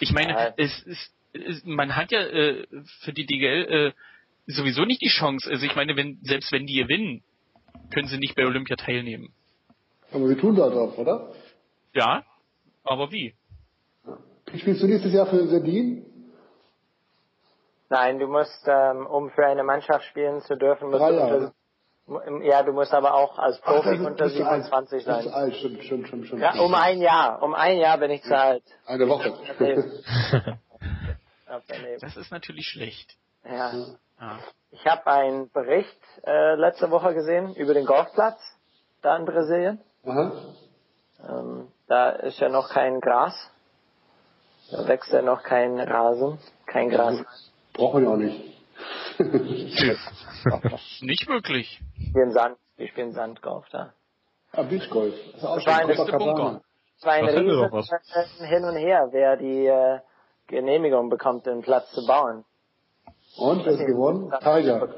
[0.00, 0.54] Ich meine, Ja.
[0.56, 2.66] es ist, es, man hat ja äh,
[3.00, 3.92] für die DGL äh,
[4.46, 5.50] sowieso nicht die Chance.
[5.50, 7.22] Also ich meine, wenn selbst wenn die gewinnen,
[7.90, 9.32] können sie nicht bei Olympia teilnehmen.
[10.12, 11.32] Aber sie tun das auch, oder?
[11.94, 12.24] Ja,
[12.84, 13.34] aber wie?
[14.56, 16.04] Spielst du nächstes Jahr für Sardin?
[17.90, 21.52] Nein, du musst, ähm, um für eine Mannschaft spielen zu dürfen, musst Drei du
[22.06, 24.64] unter, ja, du musst aber auch als Ach, Profi ist- unter bist du alt.
[24.64, 25.32] 27 Bist du sein.
[25.34, 26.42] alt, stimmt, stimmt, stimmt, stimmt.
[26.42, 27.42] Ja, um ein Jahr.
[27.42, 28.62] Um ein Jahr bin ich zu alt.
[28.86, 29.32] Eine Woche.
[32.00, 33.16] Das ist natürlich schlecht.
[33.44, 33.72] Ja.
[34.20, 34.38] Ja.
[34.70, 38.38] Ich habe einen Bericht äh, letzte Woche gesehen über den Golfplatz
[39.00, 39.80] da in Brasilien.
[40.04, 40.32] Aha.
[41.26, 43.34] Ähm, da ist ja noch kein Gras.
[44.70, 47.24] Da wächst ja noch kein Rasen, kein Gras.
[47.72, 48.44] Brauchen wir auch nicht.
[51.00, 51.80] Nicht wirklich.
[51.96, 53.92] Wir spielen Sand, wir spielen Sandgolf da.
[54.52, 55.14] ah, Beachgolf.
[55.32, 56.32] Das Das war Copacabana.
[56.34, 56.60] Bunker.
[56.98, 57.90] Es war ein Das riesen doch was.
[58.48, 59.98] Hin und Her, wer die äh,
[60.46, 62.44] Genehmigung bekommt, den Platz zu bauen.
[63.36, 64.32] Und, wer ist gewonnen?
[64.40, 64.88] Tiger.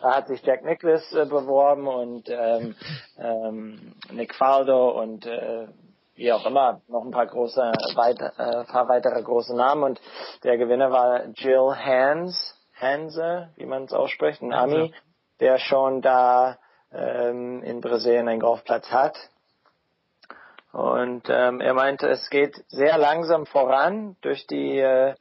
[0.00, 2.74] Da hat sich Jack Nicklaus äh, beworben und ähm,
[3.18, 5.66] ähm, Nick Faldo und äh,
[6.18, 7.60] wie auch immer noch ein paar große,
[7.94, 10.00] weit, äh, paar weitere große Namen und
[10.42, 14.92] der Gewinner war Jill Hans, Hanse, wie man es ausspricht, ein Ami,
[15.40, 16.58] der schon da
[16.92, 19.16] ähm, in Brasilien einen Golfplatz hat.
[20.72, 25.14] Und ähm, er meinte, es geht sehr langsam voran durch die äh,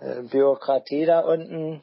[0.00, 1.82] äh, Bürokratie da unten.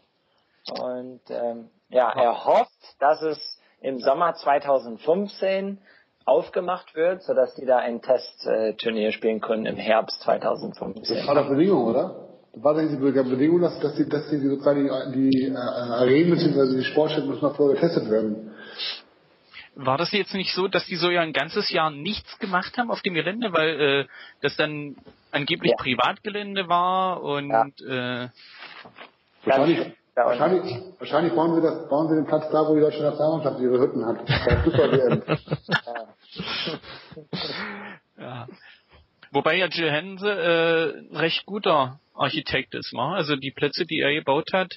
[0.79, 5.79] Und ähm, ja, er hofft, dass es im Sommer 2015
[6.25, 11.27] aufgemacht wird, sodass die da ein Testturnier spielen können im Herbst Das 2015.
[11.27, 12.27] war doch Bedingung, oder?
[12.53, 16.31] Das war doch diese Bedingung, dass, dass, die, dass die sozusagen die, die äh, Arenen
[16.31, 16.77] bzw.
[16.77, 18.51] die Sportstätten müssen noch vorher getestet werden.
[19.75, 22.91] War das jetzt nicht so, dass die so ja ein ganzes Jahr nichts gemacht haben
[22.91, 24.05] auf dem Gelände, weil äh,
[24.41, 24.97] das dann
[25.31, 25.77] angeblich Ja.
[25.77, 27.49] Privatgelände war und
[27.79, 28.25] Ja.
[28.25, 28.29] äh,
[29.45, 30.29] Wahrscheinlich, unten.
[30.39, 33.79] wahrscheinlich, wahrscheinlich bauen sie, das, bauen sie den Platz da, wo die deutsche Nationalmannschaft ihre
[33.79, 34.17] Hütten hat.
[34.63, 35.23] Fußball-WM.
[38.17, 38.47] ja.
[39.31, 43.15] Wobei ja Jill Hense äh, recht guter Architekt ist, wa?
[43.15, 44.73] Also die Plätze, die er gebaut hat,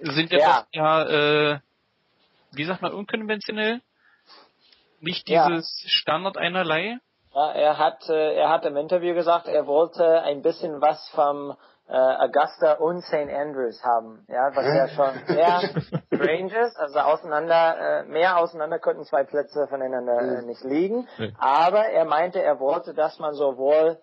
[0.00, 0.60] sind ja, Ja.
[0.60, 1.58] doch ja äh,
[2.52, 3.80] wie sagt man, unkonventionell.
[5.00, 5.48] Nicht Ja.
[5.48, 6.98] dieses Standard einerlei.
[7.34, 11.56] Ja, er hat, äh, er hat im Interview gesagt, er wollte ein bisschen was vom
[11.88, 13.28] äh, Augusta und St.
[13.30, 15.60] Andrews haben, ja, was ja schon sehr
[16.14, 16.78] strange ist.
[16.78, 21.08] Also auseinander, äh, mehr auseinander konnten zwei Plätze voneinander äh, nicht liegen.
[21.38, 23.98] Aber er meinte, er wollte, dass man sowohl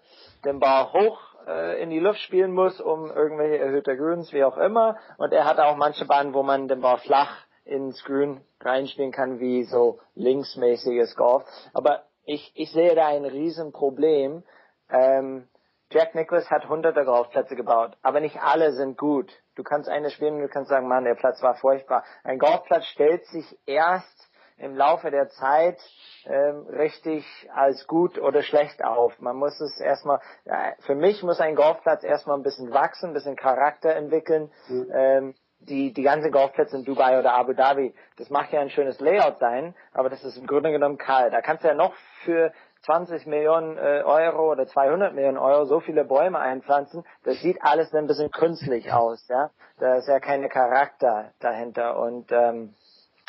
[0.46, 4.58] den Ball hoch äh, in die Luft spielen muss, um irgendwelche erhöhte Grüns, wie auch
[4.58, 4.98] immer.
[5.18, 9.40] Und er hatte auch manche Bahnen, wo man den Ball flach ins Grün reinspielen kann,
[9.40, 11.44] wie so linksmäßiges Golf.
[11.74, 14.44] Aber ich, ich sehe da ein Riesenproblem.
[14.92, 15.48] Ähm,
[15.92, 19.32] Jack Nicklaus hat hunderte Golfplätze gebaut, aber nicht alle sind gut.
[19.56, 22.04] Du kannst eine spielen und du kannst sagen, Mann, der Platz war furchtbar.
[22.24, 25.80] Ein Golfplatz stellt sich erst im Laufe der Zeit
[26.26, 29.20] ähm, richtig als gut oder schlecht auf.
[29.20, 33.14] Man muss es erstmal, ja, für mich muss ein Golfplatz erstmal ein bisschen wachsen, ein
[33.14, 34.52] bisschen Charakter entwickeln.
[34.68, 34.92] Mhm.
[34.94, 39.00] Ähm, die, die ganzen Golfplätze in Dubai oder Abu Dhabi, das mag ja ein schönes
[39.00, 41.34] Layout sein, aber das ist im Grunde genommen kalt.
[41.34, 42.54] Da kannst du ja noch für
[42.84, 47.94] 20 Millionen äh, Euro oder 200 Millionen Euro so viele Bäume einpflanzen, das sieht alles
[47.94, 49.52] ein bisschen künstlich aus, ja.
[49.78, 52.74] Da ist ja keine Charakter dahinter und ähm,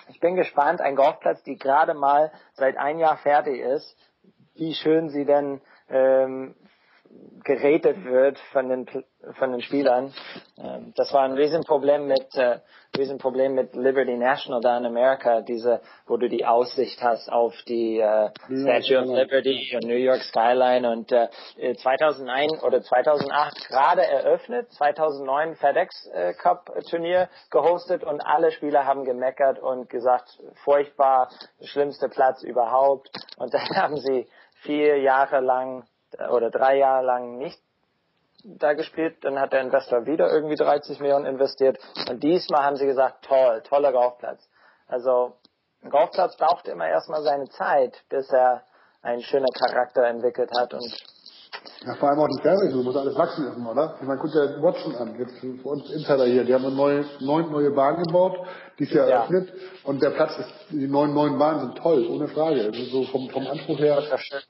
[0.08, 3.96] ich bin gespannt, ein Golfplatz, die gerade mal seit ein Jahr fertig ist,
[4.54, 6.54] wie schön sie denn ähm,
[7.44, 8.86] gerätet wird von den
[9.38, 10.12] von den Spielern.
[10.58, 12.60] Ähm, das war ein Riesenproblem mit äh,
[12.96, 18.00] Riesenproblem mit Liberty National da in Amerika, diese, wo du die Aussicht hast auf die
[18.00, 21.28] äh, Statue of Liberty und New York Skyline und äh,
[21.76, 29.04] 2001 oder 2008 gerade eröffnet, 2009 FedEx äh, Cup Turnier gehostet und alle Spieler haben
[29.04, 31.28] gemeckert und gesagt, furchtbar,
[31.62, 34.26] schlimmste Platz überhaupt und dann haben sie
[34.62, 35.84] vier Jahre lang
[36.30, 37.60] oder drei Jahre lang nicht
[38.44, 42.86] da gespielt, dann hat der Investor wieder irgendwie 30 Millionen investiert und diesmal haben sie
[42.86, 44.48] gesagt, toll, toller Golfplatz.
[44.88, 45.34] Also
[45.82, 48.62] ein Golfplatz braucht immer erstmal seine Zeit, bis er
[49.02, 50.84] einen schönen Charakter entwickelt hat und
[51.84, 53.96] ja, vor allem auch die Fairways, muss alles wachsen erstmal, oder?
[54.00, 57.04] Ich meine, guck dir Watson an, jetzt für uns Insider hier, die haben eine neue,
[57.20, 58.36] neun neue Bahn gebaut,
[58.80, 59.52] die ist ja eröffnet
[59.84, 62.62] und der Platz ist, die neuen neuen Bahnen sind toll, ohne Frage.
[62.64, 64.02] Also so vom, vom Anspruch her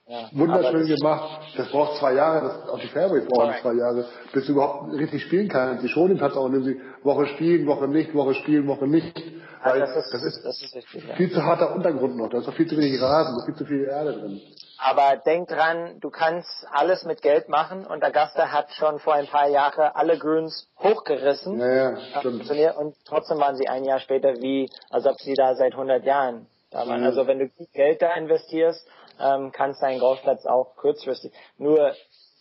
[0.06, 0.28] ja.
[0.30, 1.42] wunderschön gemacht.
[1.56, 5.24] Das braucht zwei Jahre, das, auch die Fairways brauchen zwei Jahre, bis du überhaupt richtig
[5.24, 5.82] spielen kannst.
[5.82, 9.20] Die schon den Platz auch, indem sie Woche spielen, Woche nicht, Woche spielen, Woche nicht.
[9.62, 11.14] Weil das ist, das ist, das ist richtig, ja.
[11.16, 13.56] viel zu harter Untergrund noch, da ist noch viel zu wenig Rasen, da ist viel
[13.56, 14.40] zu viel Erde drin.
[14.82, 19.26] Aber denk dran, du kannst alles mit Geld machen und Augusta hat schon vor ein
[19.26, 21.58] paar Jahren alle Grüns hochgerissen.
[21.58, 22.50] Ja, ja, stimmt.
[22.78, 26.46] Und trotzdem waren sie ein Jahr später wie, als ob sie da seit 100 Jahren
[26.70, 27.00] da waren.
[27.00, 27.06] Mhm.
[27.06, 28.86] Also wenn du Geld da investierst,
[29.20, 31.32] ähm, kannst dein Golfplatz auch kurzfristig.
[31.58, 31.94] Nur,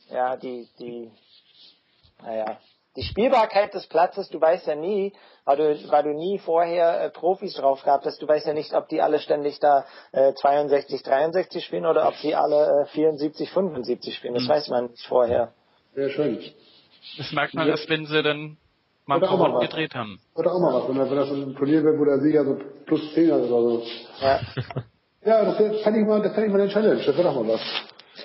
[0.09, 1.11] ja, die, die,
[2.23, 2.57] naja,
[2.95, 5.13] die Spielbarkeit des Platzes, du weißt ja nie,
[5.45, 8.73] weil du, weil du nie vorher äh, Profis drauf gehabt hast, du weißt ja nicht,
[8.73, 13.49] ob die alle ständig da äh, 62, 63 spielen oder ob sie alle äh, 74,
[13.51, 14.33] 75 spielen.
[14.33, 14.49] Das mhm.
[14.49, 15.53] weiß man nicht vorher.
[15.93, 16.43] Sehr schön.
[17.17, 18.57] Das merkt man erst, wenn sie dann
[19.09, 20.19] mal ein paar Runden gedreht haben.
[20.35, 23.13] Oder auch mal was, wenn, wenn das ein Turnier wird, wo der Sieger so plus
[23.13, 23.83] 10 hat oder so.
[24.21, 24.39] Ja,
[25.25, 27.49] ja das fände ich mal, das fände ich mal eine Challenge, das wäre doch mal
[27.53, 27.61] was.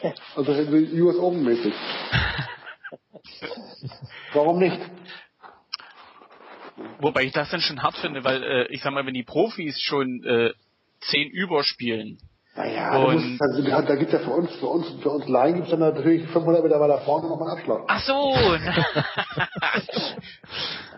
[0.37, 1.73] Also US Open mäßig.
[4.35, 4.79] Warum nicht?
[6.99, 9.81] Wobei ich das dann schon hart finde, weil äh, ich sag mal, wenn die Profis
[9.81, 10.53] schon äh,
[11.01, 12.19] zehn überspielen.
[12.57, 15.67] Naja, und musst, also, da gibt ja für uns, für uns, für uns Laien gibt
[15.67, 17.83] es dann natürlich 500 Meter weiter vorne nochmal einen Abschlag.
[17.89, 18.37] Ach so.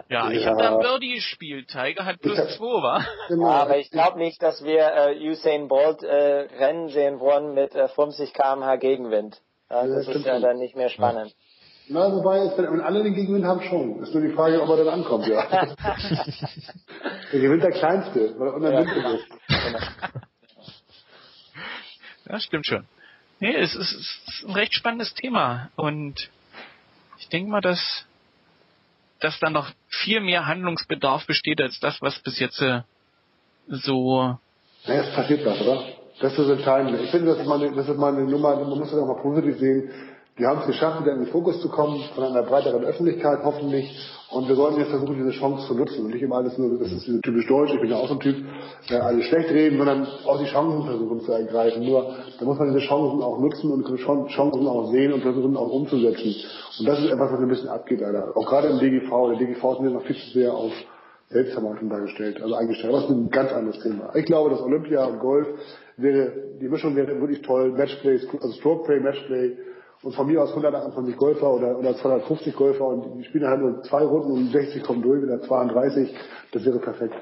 [0.08, 0.50] Ja, ich ja.
[0.50, 1.68] habe da Birdie gespielt.
[1.68, 3.04] Tiger hat plus hab, zwei, wa?
[3.28, 3.48] Genau.
[3.48, 7.88] Aber ich glaube nicht, dass wir äh, Usain Bolt äh, Rennen sehen wollen mit äh,
[7.88, 9.40] 50 km/h Gegenwind.
[9.70, 11.30] Ja, das ja, ist ja dann nicht mehr spannend.
[11.30, 11.36] Ja.
[11.88, 14.02] Na, wobei, wenn alle den Gegenwind haben, schon.
[14.02, 15.46] Ist nur die Frage, ob er dann ankommt, ja.
[17.32, 19.12] der gewinnt der Kleinste, weil er unter ja, genau.
[19.12, 19.26] ist.
[22.28, 22.86] Ja, stimmt schon.
[23.38, 26.28] Nee, es ist, es ist ein recht spannendes Thema und
[27.18, 28.04] ich denke mal, dass,
[29.20, 32.82] dass da noch viel mehr Handlungsbedarf besteht als das, was bis jetzt äh,
[33.68, 34.38] so.
[34.86, 35.84] Naja, es passiert was, oder?
[36.20, 37.00] Das ist entscheidend.
[37.00, 39.58] Ich finde, das ist meine, das ist meine Nummer, man muss das auch mal positiv
[39.58, 39.90] sehen
[40.36, 43.90] wir haben es geschafft, wieder in den Fokus zu kommen, von einer breiteren Öffentlichkeit hoffentlich.
[44.30, 46.04] Und wir sollten jetzt versuchen, diese Chance zu nutzen.
[46.04, 48.20] Und nicht immer alles nur, das ist typisch deutsch, ich bin ja auch so ein
[48.20, 48.36] Typ,
[48.90, 51.86] äh, alles schlecht reden, sondern auch die Chancen versuchen zu ergreifen.
[51.86, 55.70] Nur, da muss man diese Chancen auch nutzen und Chancen auch sehen und versuchen auch
[55.70, 56.34] umzusetzen.
[56.80, 58.36] Und das ist etwas, was ein bisschen abgeht, leider.
[58.36, 59.30] Auch gerade im DGV.
[59.30, 60.72] Der DGV ist mir noch viel zu sehr auf
[61.30, 62.92] Selbstvermarktung dargestellt, also eingestellt.
[62.92, 64.14] Das ist ein ganz anderes Thema.
[64.14, 65.46] Ich glaube, dass Olympia und Golf
[65.96, 67.72] wäre, die Mischung wäre wirklich toll.
[67.72, 69.56] Matchplay, also Strokeplay, Matchplay,
[70.02, 73.82] und von mir aus 128 Golfer oder, oder 250 Golfer und die spielen halt nur
[73.82, 76.14] zwei Runden und 60 kommen durch, wieder 32,
[76.52, 77.14] das wäre perfekt.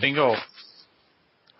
[0.00, 0.34] Bingo.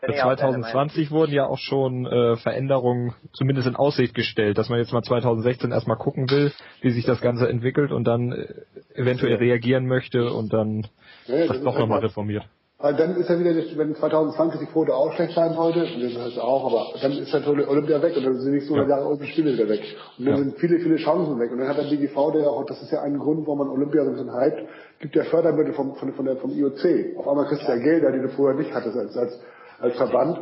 [0.01, 4.93] Für 2020 wurden ja auch schon äh, Veränderungen zumindest in Aussicht gestellt, dass man jetzt
[4.93, 8.47] mal 2016 erstmal gucken will, wie sich das Ganze entwickelt und dann äh,
[8.95, 10.87] eventuell reagieren möchte und dann
[11.27, 12.45] ja, das doch nochmal reformiert.
[12.87, 16.29] Weil dann ist ja wieder, wenn 2020 die Quote auch schlecht sein sollte, und das
[16.29, 18.87] ist auch, aber dann ist halt Olympia weg und dann sind nicht so ja.
[18.87, 19.83] Jahre Olympische Spiele wieder weg.
[20.17, 20.41] Und dann ja.
[20.41, 21.51] sind viele, viele Chancen weg.
[21.51, 23.71] Und dann hat der BGV, der ja auch, das ist ja ein Grund, warum man
[23.71, 24.69] Olympia so ein bisschen hypt,
[25.01, 27.17] gibt ja Fördermittel vom, von, von der, vom IOC.
[27.19, 29.41] Auf einmal kriegst du ja Gelder, die du vorher nicht hattest als, als,
[29.81, 30.39] als Verband.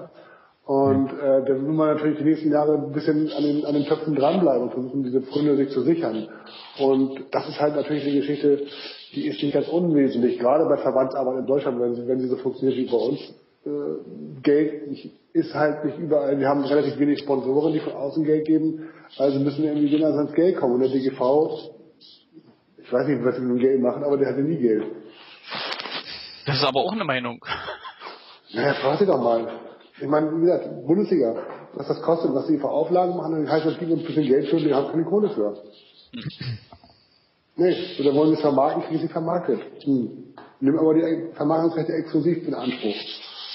[0.66, 3.84] Und äh, da will man natürlich die nächsten Jahre ein bisschen an den, an den
[3.84, 6.28] Töpfen dranbleiben und versuchen, diese Gründe sich zu sichern.
[6.78, 8.66] Und das ist halt natürlich eine Geschichte,
[9.14, 12.36] die ist nicht ganz unwesentlich, gerade bei Verbandsarbeit in Deutschland, wenn sie, wenn sie so
[12.36, 13.20] funktioniert wie bei uns.
[13.66, 16.38] äh, Geld ist halt nicht überall.
[16.38, 18.88] Wir haben relativ wenig Sponsoren, die von außen Geld geben.
[19.18, 20.74] Also müssen irgendwie Gewinner ans Geld kommen.
[20.74, 21.72] Und der DGV,
[22.78, 24.84] ich weiß nicht, was sie mit dem Geld machen, aber der hatte nie Geld.
[26.46, 27.44] Das ist aber auch eine Meinung.
[28.52, 29.48] Naja, frag sie doch mal.
[30.00, 31.34] Ich meine, wie gesagt, Bundesliga,
[31.74, 34.48] was das kostet, was sie für Auflagen machen, dann heißt das, uns ein bisschen Geld
[34.48, 35.56] für die haben keine Kohle für.
[37.56, 39.60] nee, oder wollen wir es vermarkten, kriegen sie vermarktet.
[39.84, 40.34] Hm.
[40.60, 42.94] Nimm aber die Vermarktungsrechte exklusiv in Anspruch.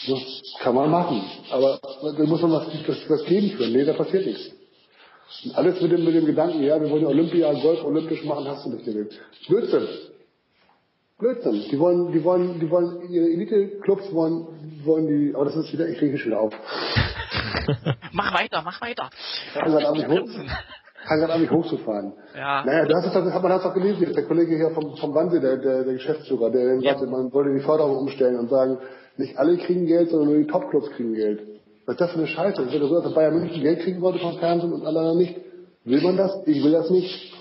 [0.07, 1.23] Das kann man machen.
[1.51, 3.67] Aber da muss man was, was, was geben für.
[3.67, 4.51] Nee, da passiert nichts.
[5.45, 8.65] Und alles mit dem, mit dem Gedanken, ja, wir wollen Olympia, Golf olympisch machen, hast
[8.65, 9.09] du nicht gesehen.
[9.47, 9.87] Blödsinn.
[11.17, 11.65] Blödsinn.
[11.71, 14.47] Die wollen, die wollen, die wollen, ihre Elite-Clubs wollen,
[14.83, 16.53] wollen die, aber das ist wieder, ich rege schon wieder auf.
[18.13, 19.09] mach weiter, mach weiter.
[19.53, 19.73] Kann
[21.17, 22.13] gerade an mich hochzufahren.
[22.35, 22.63] Ja.
[22.65, 24.95] Naja, du hast es doch, man hat es doch gelesen, jetzt der Kollege hier vom,
[24.95, 26.91] vom Wannsee, der, der, der Geschäftsführer, der ja.
[26.91, 28.77] sagte, man wollte die Förderung umstellen und sagen,
[29.17, 31.41] nicht alle kriegen Geld, sondern nur die Top-Clubs kriegen Geld.
[31.85, 32.61] Was ist das für eine Scheiße?
[32.61, 35.35] Es wird so, dass Bayern München Geld kriegen wollte vom Fernsehen und alle anderen nicht.
[35.85, 36.43] Will man das?
[36.45, 37.33] Ich will das nicht.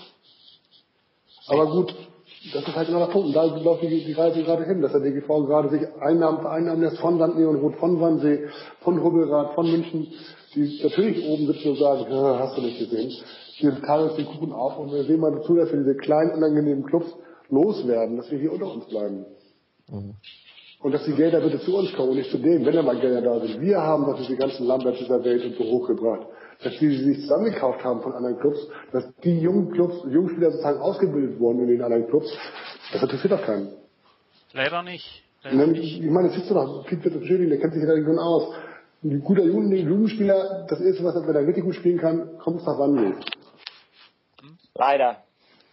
[1.47, 1.93] Aber gut,
[2.53, 3.27] das ist halt immer der Punkt.
[3.27, 6.81] Und da läuft die, die Reise gerade hin, dass der DGV gerade sich Einnahmen vereinnahmen
[6.81, 8.47] lässt von Sandnee und Rot, von Wannsee,
[8.81, 10.07] von Hubbelrad, von München,
[10.55, 13.11] die natürlich oben sitzen und sagen, hast du nicht gesehen.
[13.59, 16.31] Wir teilen uns den Kuchen auf und wir sehen mal dazu, dass wir diese kleinen,
[16.31, 17.13] unangenehmen Clubs
[17.49, 19.25] loswerden, dass wir hier unter uns bleiben.
[19.89, 20.15] Mhm.
[20.81, 22.99] Und dass die Gelder bitte zu uns kommen und nicht zu denen, wenn da mal
[22.99, 23.59] Gelder da sind.
[23.59, 26.27] Wir haben doch diese ganzen Lamberts dieser Welt und so hochgebracht.
[26.63, 28.59] Dass die, die sich zusammengekauft haben von anderen Clubs,
[28.91, 32.31] dass die jungen Clubs, Jungspieler sozusagen ausgebildet wurden in den anderen Clubs,
[32.93, 33.69] das interessiert doch keinen.
[34.53, 35.23] Leider nicht.
[35.43, 36.01] Leider dann, nicht.
[36.01, 38.53] Ich meine, das siehst du doch, Pete Schöning, der kennt sich in der Region aus.
[39.03, 42.65] Ein guter Jugendspieler, das erste, was er, wenn er richtig gut spielen kann, kommt es
[42.65, 43.15] nach Wandel.
[44.79, 45.17] Leider.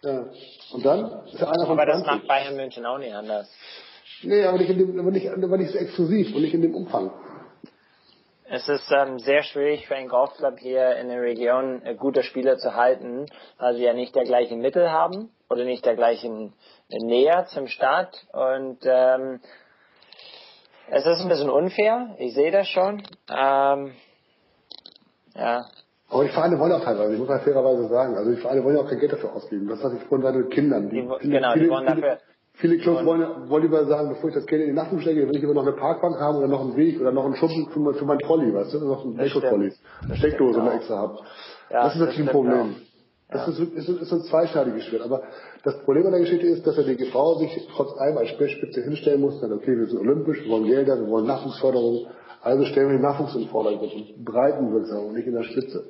[0.02, 0.24] Ja.
[0.72, 1.86] Und dann ist er einer von Aber 20.
[1.86, 3.48] das macht Bayern München auch nicht anders.
[4.22, 6.74] Nee, aber nicht, in dem, aber nicht, aber nicht so exklusiv und nicht in dem
[6.74, 7.12] Umfang.
[8.48, 12.58] Es ist ähm, sehr schwierig für einen Golfclub hier in der Region äh, gute Spieler
[12.58, 13.26] zu halten,
[13.58, 16.52] weil sie ja nicht der gleichen Mittel haben oder nicht der gleichen
[16.90, 18.26] äh, Nähe zum Start.
[18.32, 19.40] Und ähm,
[20.88, 23.02] es ist ein bisschen unfair, ich sehe das schon.
[23.30, 23.94] Ähm,
[25.36, 25.66] ja.
[26.08, 28.76] Aber die Vereine wollen auch teilweise, ich muss mal fairerweise sagen, also die Vereine wollen
[28.76, 29.66] ja auch kein Geld dafür ausgeben.
[29.68, 30.88] Das hatte ich vorhin gerade mit Kindern.
[30.88, 32.18] Die, die, genau, viele, die wollen dafür
[32.58, 35.36] Viele Clubs wollen, wollen lieber sagen, bevor ich das Geld in die Nachwuchs stecke, will
[35.36, 37.92] ich immer noch eine Parkbank haben oder noch einen Weg oder noch einen Schuppen für,
[37.92, 39.72] für mein Trolley, weißt du, noch ein Echo-Trolley,
[40.04, 40.72] eine Steckdose genau.
[40.72, 41.18] extra habe.
[41.70, 42.76] Ja, das ist natürlich ein Problem.
[43.28, 45.02] Das ist, ist, ist ein zweischneidiges Schwert.
[45.02, 45.24] Aber
[45.64, 49.20] das Problem an der Geschichte ist, dass der DGV sich trotz allem als Spitze hinstellen
[49.20, 52.06] muss, dann, okay, wir sind olympisch, wir wollen Gelder, wir wollen Nachwuchsförderung,
[52.46, 55.84] also stellen wir den Nachwuchs in den Vordergrund und breitenwirksam und nicht in der Spitze.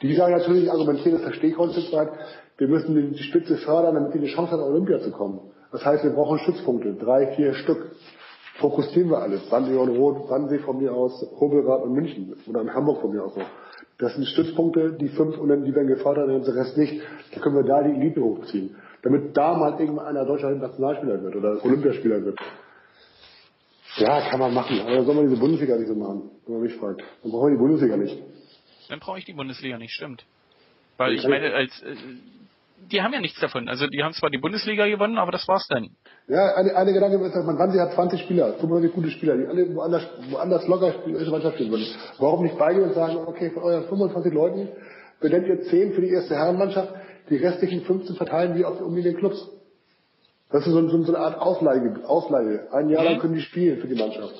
[0.00, 2.10] Die sagen natürlich, argumentieren, das verstehe ich heute weit,
[2.58, 5.40] wir müssen die Spitze fördern, damit die eine Chance hat, Olympia zu kommen.
[5.72, 7.90] Das heißt, wir brauchen Stützpunkte, drei, vier Stück.
[8.60, 9.50] Fokussieren wir alles.
[9.50, 12.36] Wannsee und Rot, Wannsee von mir aus, Hobelrad und München.
[12.48, 13.50] Oder in Hamburg von mir aus noch.
[13.98, 17.02] Das sind Stützpunkte, die fünf und dann die werden gefördert und der Rest nicht.
[17.34, 18.76] Da können wir da die Elite hochziehen.
[19.02, 22.38] Damit da mal irgendwann einer deutscher Nationalspieler wird oder Olympiaspieler wird.
[23.96, 24.80] Ja, kann man machen.
[24.80, 27.02] Aber dann soll man diese Bundesliga nicht so machen, wenn man mich fragt.
[27.22, 28.16] Dann brauchen wir die Bundesliga nicht.
[28.88, 30.24] Dann brauche ich die Bundesliga nicht, stimmt.
[30.96, 31.94] Weil ich meine, als äh,
[32.90, 33.68] die haben ja nichts davon.
[33.68, 35.90] Also die haben zwar die Bundesliga gewonnen, aber das war's dann.
[36.28, 39.74] Ja, eine, eine Gedanke ist, man Wannsee hat 20 Spieler, 95 gute Spieler, die alle
[39.74, 41.86] woanders, woanders locker spielen, erste Mannschaft spielen würden.
[42.18, 44.68] Warum nicht beigehen und sagen, okay, von euren 25 Leuten
[45.20, 46.92] benennt ihr 10 für die erste Herrenmannschaft,
[47.30, 49.48] die restlichen 15 verteilen wir auf, um den Clubs.
[50.50, 52.68] Das ist so, so, so eine Art Ausleihe, Ausleihe.
[52.72, 53.20] Ein Jahr lang mhm.
[53.20, 54.34] können die spielen für die Mannschaft.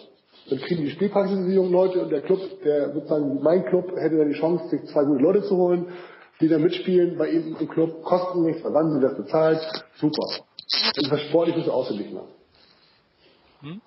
[0.48, 4.16] Dann kriegen die Spielpraxis die jungen Leute und der Club, der sozusagen, mein Club hätte
[4.18, 5.86] dann die Chance, sich zwei gute Leute zu holen
[6.40, 9.60] die da mitspielen bei ihm im Club, kosten nichts, wann sie das bezahlt,
[9.96, 10.44] super.
[10.98, 12.24] Und das sportlich ist außer nicht mehr.
[13.60, 13.80] Hm?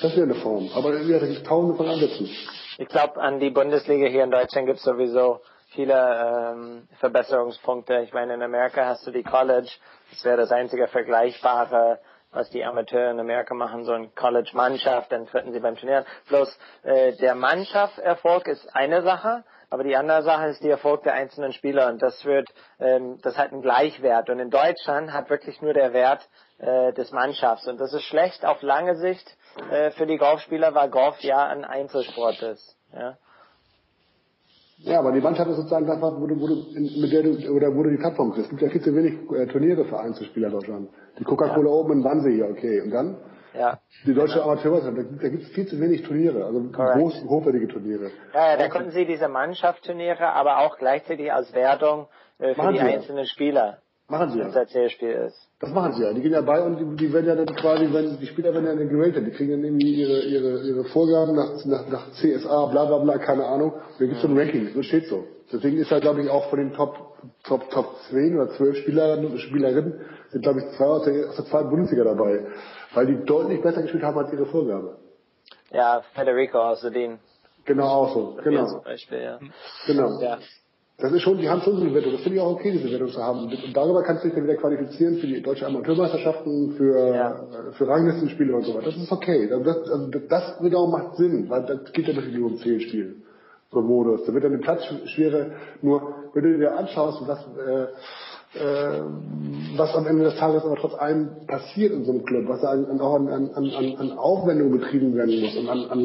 [0.00, 0.70] Das wäre eine Form.
[0.74, 2.28] Aber ja, da gibt es tausende von Ansätzen.
[2.78, 5.40] Ich glaube, an die Bundesliga hier in Deutschland gibt es sowieso
[5.70, 8.02] viele ähm, Verbesserungspunkte.
[8.04, 9.70] Ich meine, in Amerika hast du die College.
[10.14, 11.98] Das wäre das einzige Vergleichbare,
[12.30, 16.04] was die Amateure in Amerika machen, so eine College-Mannschaft, dann treten sie beim Turnieren.
[16.28, 21.14] Bloß äh, der Mannschaftserfolg ist eine Sache, aber die andere Sache ist die Erfolg der
[21.14, 22.48] einzelnen Spieler und das wird,
[22.78, 24.30] ähm, das hat einen Gleichwert.
[24.30, 27.66] Und in Deutschland hat wirklich nur der Wert äh, des Mannschafts.
[27.66, 29.36] Und das ist schlecht auf lange Sicht
[29.70, 32.76] äh, für die Golfspieler, weil Golf ja ein Einzelsport ist.
[32.92, 33.16] Ja.
[34.84, 36.54] Ja, aber die Mannschaft ist sozusagen das, wo du, wo du,
[37.00, 38.44] mit der du, oder wo du die Plattform kriegst.
[38.44, 40.88] Es gibt ja viel zu wenig äh, Turniere für Einzelspieler in Deutschland.
[41.18, 41.74] Die Coca-Cola ja.
[41.74, 42.82] oben in Wannsee, ja, okay.
[42.82, 43.16] Und dann?
[43.54, 43.78] Ja.
[44.04, 44.50] Die deutsche genau.
[44.50, 48.10] Amateurmeisterschaft, da, da gibt es viel zu wenig Turniere, also groß, hochwertige Turniere.
[48.34, 52.08] Ja, ja, da konnten sie diese Mannschaftsturniere, aber auch gleichzeitig als Wertung
[52.38, 53.78] äh, für Machen die einzelnen Spieler.
[54.08, 54.46] Machen sie ja.
[54.46, 55.48] unser Zählspiel ist.
[55.60, 56.12] Das machen sie ja.
[56.12, 58.66] Die gehen ja bei und die, die werden ja dann quasi, wenn die Spieler werden
[58.66, 62.66] ja dann geratet, die kriegen dann irgendwie ihre, ihre, ihre Vorgaben nach, nach, nach CSA,
[62.66, 63.72] bla bla bla, keine Ahnung.
[63.72, 65.24] Und dann gibt's so ein Ranking, das steht so.
[65.50, 66.96] Deswegen ist er, glaube ich, auch von den Top,
[67.44, 70.00] Top, Top 10 oder 12 Spielerinnen und Spielerinnen
[70.30, 72.46] sind, glaube ich, zwei aus der, aus der zweiten Bundesliga dabei.
[72.92, 74.98] Weil die deutlich besser gespielt haben als ihre Vorgabe.
[75.70, 77.18] Ja, Federico außerdem.
[77.64, 78.38] Genau auch so.
[78.42, 78.66] Genau.
[78.66, 79.38] Zum Beispiel, ja.
[79.86, 80.20] Genau.
[80.20, 80.38] Ja.
[80.98, 82.12] Das ist schon, die haben schon so eine Wertung.
[82.12, 83.40] Das finde ich auch okay, diese Wertung zu haben.
[83.40, 87.40] Und darüber kannst du dich dann wieder qualifizieren für die deutsche Amateurmeisterschaften, für, Ja.
[87.72, 88.86] für Ranglistenspiele und so weiter.
[88.86, 89.48] Das ist okay.
[89.48, 93.14] Das, also das wiederum macht Sinn, weil das geht ja natürlich nur um zehn Spiele.
[93.72, 94.24] So ein Modus.
[94.24, 97.82] Da wird dann die Platzschwere nur, wenn du dir anschaust, was, äh,
[98.56, 99.02] äh,
[99.76, 102.68] was am Ende des Tages aber trotz allem passiert in so einem Club, was da
[102.68, 105.98] an, auch an, an, an, an Aufwendungen betrieben werden muss und an, an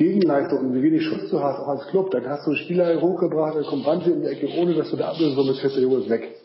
[0.00, 2.98] Gegenleistung und wie wenig Schutz du hast, auch als Club, dann hast du einen Spieler
[3.02, 5.98] hochgebracht, dann kommt Banzi in die Ecke, ohne dass du der Ablösesumme kriegst, der Junge
[5.98, 6.36] ist weg.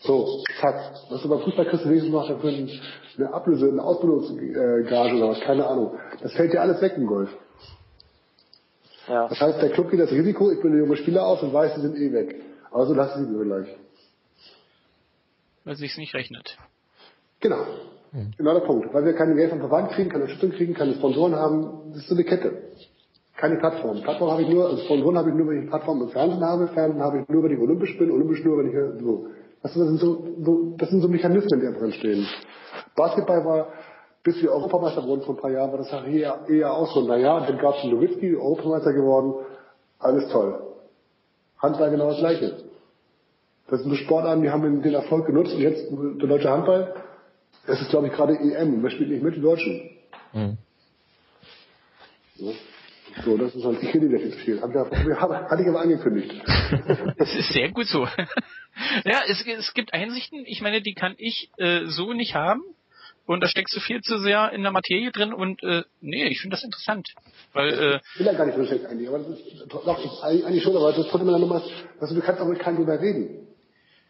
[0.00, 0.92] So, zack.
[1.08, 5.40] Was du beim Fußball kriegst, du wenigstens noch dafür eine Ablöse, eine Ausbildungsgage oder was,
[5.40, 5.98] keine Ahnung.
[6.20, 7.30] Das fällt dir alles weg im Golf.
[9.08, 9.26] Ja.
[9.28, 11.80] Das heißt, der Club geht das Risiko, ich bilde junge Spieler aus und weiß, sie
[11.80, 12.36] sind eh weg.
[12.70, 13.74] Also lassen sie mir gleich.
[15.64, 16.58] weil sich's nicht rechnet.
[17.40, 17.64] Genau.
[18.36, 18.92] Genau der Punkt.
[18.92, 22.08] Weil wir keine Geld vom Verband kriegen, keine Unterstützung kriegen, keine Sponsoren haben, das ist
[22.08, 22.52] so eine Kette.
[23.36, 24.00] Keine Plattform.
[24.02, 26.68] Plattform habe ich nur, also Sponsoren habe ich nur, wenn ich Plattform im Fernsehen habe,
[26.68, 29.26] Fernsehen habe ich nur, wenn ich olympisch bin, olympisch nur, wenn ich so.
[29.62, 32.26] Das sind so, so, das sind so Mechanismen, die da drin stehen.
[32.96, 33.68] Basketball war,
[34.22, 37.46] bis wir Europameister wurden vor ein paar Jahren, war das eher, eher auch so, naja,
[37.46, 39.34] dann gab es Nowitzki, Europameister geworden,
[39.98, 40.60] alles toll.
[41.58, 42.56] Handball genau das Gleiche.
[43.68, 46.94] Das sind so Sportarten, die haben den Erfolg genutzt und jetzt der deutsche Handball,
[47.68, 49.90] es ist glaube ich gerade EM, wer spielt nicht mit, die Deutschen.
[50.32, 50.58] Mhm.
[52.36, 52.52] Ja.
[53.24, 54.60] So, das ist halt, ich rede zu viel.
[54.60, 56.32] Hatte ich aber angekündigt.
[57.18, 58.06] Das ist sehr gut so.
[59.04, 62.62] ja, es, es gibt Einsichten, ich meine, die kann ich äh, so nicht haben.
[63.26, 66.40] Und da steckst du viel zu sehr in der Materie drin und äh, nee, ich
[66.40, 67.08] finde das interessant.
[67.52, 70.62] Weil, äh, Ich will ja gar nicht drinstecken eigentlich, aber das ist, doch, ich, eigentlich
[70.62, 71.28] schon, aber das ist trotzdem
[72.00, 73.47] dass du, du kannst auch mit keinem drüber reden.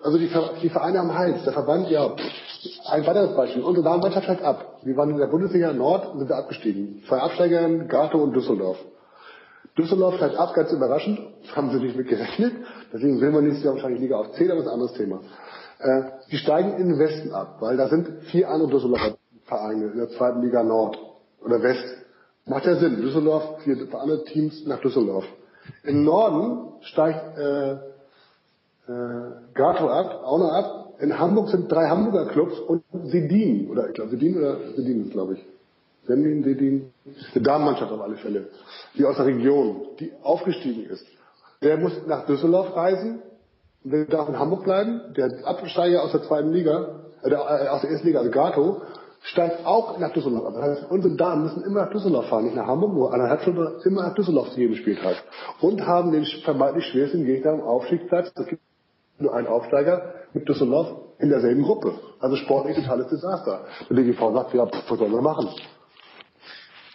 [0.01, 0.31] Also die,
[0.63, 2.15] die Vereine am Hals, der Verband, ja,
[2.87, 3.63] ein weiteres Beispiel.
[3.63, 4.79] Unsere Damenmannschaft steigt ab.
[4.83, 7.03] Wir waren in der Bundesliga Nord und sind abgestiegen.
[7.09, 8.79] Zwei Absteiger, Gato und Düsseldorf.
[9.77, 11.21] Düsseldorf steigt ab, ganz überraschend.
[11.47, 12.53] Das haben sie nicht mit gerechnet.
[12.93, 15.21] Deswegen will man nächstes Jahr wahrscheinlich Liga auf 10, aber das ist ein anderes Thema.
[15.81, 19.99] Äh, die steigen in den Westen ab, weil da sind vier andere Düsseldorfer Vereine in
[19.99, 20.99] der zweiten Liga Nord
[21.45, 21.85] oder West.
[22.45, 23.01] Macht ja Sinn.
[23.01, 25.25] Düsseldorf, vier andere Teams nach Düsseldorf.
[25.85, 27.77] Im Norden steigt äh,
[28.89, 30.95] äh, Gato ab, auch noch ab.
[31.01, 35.13] In Hamburg sind drei Hamburger Clubs und Sedin, oder ich glaube Sedin oder Sedin ist
[35.13, 35.47] glaube ich.
[36.07, 36.91] Sendin, Sedin,
[37.35, 38.49] eine Damenmannschaft auf alle Fälle,
[38.97, 41.07] die aus der Region, die aufgestiegen ist.
[41.63, 43.21] Der muss nach Düsseldorf reisen,
[43.85, 45.13] der darf in Hamburg bleiben.
[45.17, 48.83] Der Absteiger aus der zweiten Liga, äh, äh, aus der ersten Liga, also Gato,
[49.21, 50.55] steigt auch nach Düsseldorf ab.
[50.55, 53.67] Das heißt, unsere Damen müssen immer nach Düsseldorf fahren, nicht nach Hamburg, nur anderthalb Stunden,
[53.85, 55.17] immer nach Düsseldorf zu jedem Spieltag.
[55.61, 58.33] Und haben den vermeintlich schwersten Gegner am Aufstiegsplatz.
[58.35, 58.63] Es gibt
[59.19, 60.89] nur einen Aufsteiger mit Düsseldorf
[61.19, 61.95] in derselben Gruppe.
[62.21, 63.65] Also sportlich totales Desaster.
[63.89, 65.49] Und die GV sagt, ja, pff, was sollen wir machen?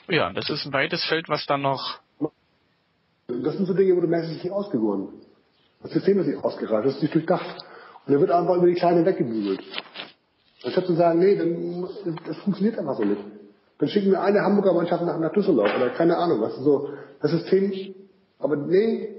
[0.09, 1.99] ja, das ist ein weites Feld, was dann noch
[3.28, 5.09] Das sind so Dinge, wo du merkst, es ist nicht ausgegoren.
[5.82, 7.65] Das System ist nicht ausgereift, das ist nicht durchdacht.
[8.05, 9.61] Und dann wird einfach über die Kleine weggebügelt.
[10.63, 11.88] Anstatt zu sagen, nee, dann,
[12.26, 13.21] das funktioniert einfach so nicht.
[13.80, 16.89] Dann schicken wir eine Hamburger Mannschaft nach, nach Düsseldorf oder keine Ahnung, was so,
[17.21, 17.95] das System,
[18.39, 19.12] aber nee,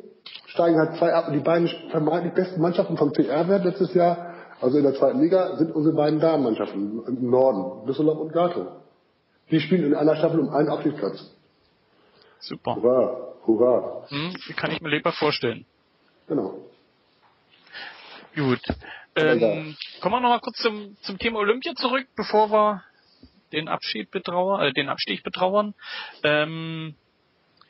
[0.55, 4.78] steigen halt zwei ab und die beiden vermeintlich besten Mannschaften vom CR-Wert letztes Jahr, also
[4.78, 8.68] in der zweiten Liga, sind unsere beiden Damenmannschaften im Norden, Düsseldorf und Gato.
[9.50, 11.30] Die spielen in einer Staffel um einen Aufstiegsplatz.
[12.38, 12.76] super.
[12.76, 14.07] Hurra, hurra.
[14.09, 15.66] Hm, kann ich mir lieber vorstellen.
[16.28, 16.59] Genau.
[18.34, 18.61] Gut.
[19.16, 22.82] Ähm, kommen wir nochmal kurz zum, zum Thema Olympia zurück, bevor wir
[23.52, 25.74] den Abschied betrauern, äh, den Abstieg betrauern.
[26.22, 26.94] Ähm,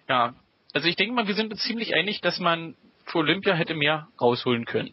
[0.09, 0.35] ja,
[0.75, 2.75] also ich denke mal, wir sind uns ziemlich einig, dass man
[3.07, 4.93] für Olympia hätte mehr rausholen können.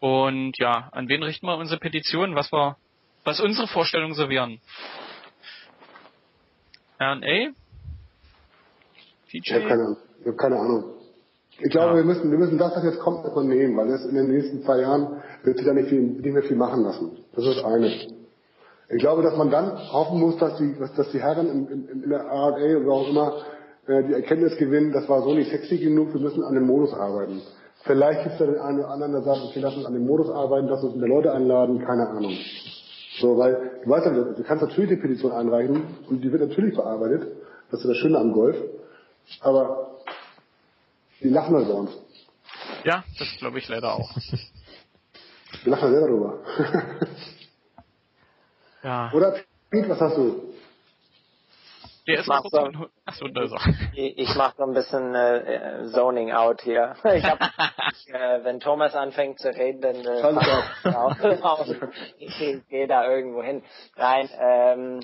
[0.00, 2.76] Und ja, an wen richten wir unsere Petition, was wir,
[3.24, 4.60] was unsere Vorstellungen so wären?
[6.98, 7.52] R&A?
[9.30, 10.84] Ich habe keine, ich hab keine Ahnung.
[11.60, 11.96] Ich glaube, Ja.
[11.96, 14.62] wir müssen, wir müssen das, was jetzt kommt, erstmal nehmen, weil das in den nächsten
[14.62, 17.18] zwei Jahren wird sich da nicht, viel, nicht mehr viel machen lassen.
[17.34, 17.88] Das ist das eine.
[18.90, 22.08] Ich glaube, dass man dann hoffen muss, dass die, dass, die Herren in, in, in
[22.08, 23.42] der A&A oder auch immer
[23.88, 26.92] äh, die Erkenntnis gewinnen, das war so nicht sexy genug, wir müssen an dem Modus
[26.92, 27.40] arbeiten.
[27.84, 30.06] Vielleicht gibt es da den einen oder anderen, der sagt, okay, lass uns an dem
[30.06, 32.36] Modus arbeiten, lass uns mehr Leute einladen, keine Ahnung.
[33.18, 36.76] So, weil, du weißt ja, du kannst natürlich die Petition einreichen und die wird natürlich
[36.76, 37.26] bearbeitet.
[37.70, 38.56] Das ist das Schöne am Golf.
[39.40, 39.98] Aber
[41.20, 41.90] die lachen halt bei uns.
[42.84, 44.10] Ja, das glaube ich leider auch.
[45.64, 46.38] Wir lachen selber drüber.
[48.82, 49.10] Ja.
[49.12, 49.34] Oder
[49.70, 50.47] Piet, was hast du?
[52.08, 52.86] Der ist mach noch so.
[53.04, 53.74] Achso, da ist er.
[53.92, 56.96] Ich, ich mache so ein bisschen äh, äh, Zoning out hier.
[57.04, 57.38] Ich hab,
[58.08, 60.94] äh, wenn Thomas anfängt zu reden, dann äh,
[61.42, 61.66] auf.
[62.18, 63.62] ich, ich gehe da irgendwo hin.
[63.96, 65.00] Nein, ähm,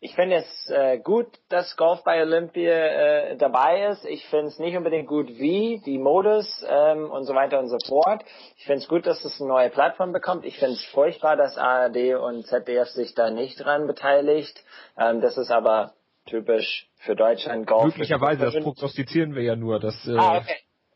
[0.00, 4.04] ich finde es äh, gut, dass Golf bei Olympia äh, dabei ist.
[4.04, 7.78] Ich finde es nicht unbedingt gut, wie, die Modus ähm, und so weiter und so
[7.86, 8.24] fort.
[8.58, 10.44] Ich finde es gut, dass es eine neue Plattform bekommt.
[10.44, 14.62] Ich finde es furchtbar, dass ARD und ZDF sich da nicht dran beteiligt.
[14.98, 15.92] Ähm, das ist aber
[16.26, 17.84] typisch für Deutschland Golf.
[17.84, 19.80] Möglicherweise, das prognostizieren wir ja nur.
[19.80, 20.54] Das, äh, Ah, okay.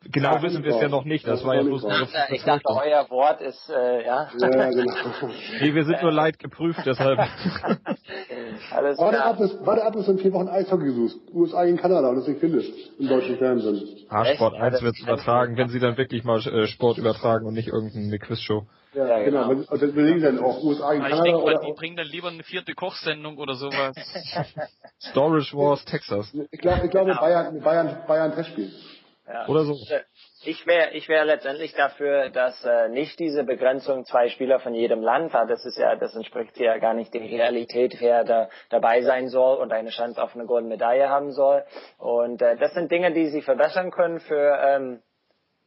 [0.09, 1.27] Genau wissen wir es ja noch nicht.
[1.27, 4.31] Das war ja bloß unsere Ich dachte, euer Wort ist, äh, ja.
[4.39, 4.95] Ja, genau.
[5.61, 7.19] Nee, wir sind nur leid geprüft, deshalb.
[8.71, 11.19] Alles Warte ab, bis, warte ab, bis in vier Wochen Eishockey suchst.
[11.33, 12.71] USA gegen Kanada und das nicht findest.
[12.99, 14.07] Im deutschen Fernsehen.
[14.09, 14.63] Ah, Sport Echt?
[14.63, 18.67] 1 wird übertragen, wenn sie dann wirklich mal äh, Sport übertragen und nicht irgendeine Quizshow.
[18.97, 19.49] Ja, Ja, genau.
[19.49, 19.71] genau.
[19.71, 21.73] Und dann überlegen sie dann auch USA gegen Aber ich Kanada denke mal, oder die
[21.73, 23.95] bringen dann lieber eine vierte Kochsendung oder sowas.
[25.11, 26.33] Storage Wars Texas.
[26.51, 27.21] ich glaube, ich glaube Genau.
[27.21, 28.73] Bayern, Bayern, Bayern Testspiel.
[29.29, 29.47] Ja.
[29.49, 29.77] Oder so.
[30.45, 35.03] Ich wäre ich wär letztendlich dafür, dass äh, nicht diese Begrenzung zwei Spieler von jedem
[35.03, 35.51] Land hat.
[35.51, 39.59] Das ist ja, das entspricht ja gar nicht der Realität, wer da dabei sein soll
[39.59, 41.65] und eine Chance auf eine goldene Medaille haben soll.
[41.99, 45.03] Und äh, das sind Dinge, die sie verbessern können für ähm,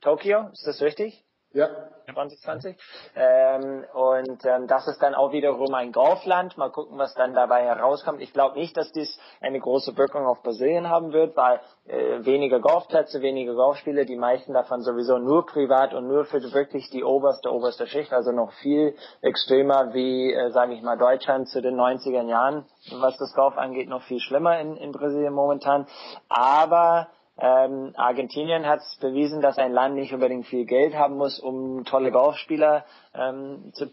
[0.02, 0.48] Tokio.
[0.54, 1.26] Ist das richtig?
[1.52, 1.68] Ja.
[2.14, 2.78] 2020.
[3.16, 6.58] Ähm, und ähm, das ist dann auch wiederum ein Golfland.
[6.58, 8.22] Mal gucken, was dann dabei herauskommt.
[8.22, 12.60] Ich glaube nicht, dass dies eine große Wirkung auf Brasilien haben wird, weil äh, weniger
[12.60, 17.52] Golfplätze, weniger Golfspiele, die meisten davon sowieso nur privat und nur für wirklich die oberste,
[17.52, 22.28] oberste Schicht, also noch viel extremer wie, äh, sage ich mal, Deutschland zu den 90er
[22.28, 22.66] Jahren,
[23.00, 25.88] was das Golf angeht, noch viel schlimmer in, in Brasilien momentan.
[26.28, 27.08] Aber
[27.42, 31.86] ähm, Argentinien hat es bewiesen, dass ein Land nicht unbedingt viel Geld haben muss, um
[31.86, 33.90] tolle Golfspieler ähm, zu,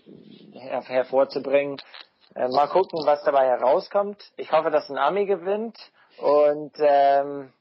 [0.53, 1.81] her hervorzubringen.
[2.35, 4.33] Äh, mal gucken, was dabei herauskommt.
[4.37, 5.79] Ich hoffe, dass ein Ami gewinnt.
[6.19, 7.53] Und ähm,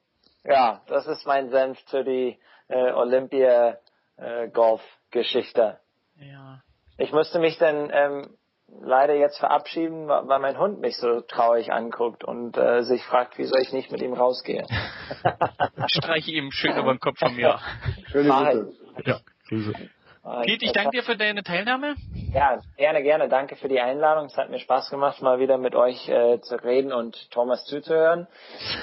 [0.43, 3.77] ja, das ist mein Senf zu die äh, Olympia
[4.17, 4.49] äh.
[6.19, 6.61] Ja.
[6.97, 8.38] Ich musste mich dann ähm,
[8.82, 13.55] leider jetzt verabschieden, weil mein Hund mich so traurig anguckt und äh, sich fragt, wieso
[13.57, 14.65] ich nicht mit ihm rausgehe.
[15.88, 17.59] Streiche ihm schön über den Kopf von mir.
[18.11, 18.73] Schöne Grüße.
[19.05, 19.19] Ja,
[19.49, 19.73] Grüße.
[20.43, 21.95] Pete, ich danke dir für deine Teilnahme.
[22.34, 23.30] Ja, gerne, gerne.
[23.30, 24.26] Danke für die Einladung.
[24.26, 28.28] Es hat mir Spaß gemacht, mal wieder mit euch äh, zu reden und Thomas zuzuhören.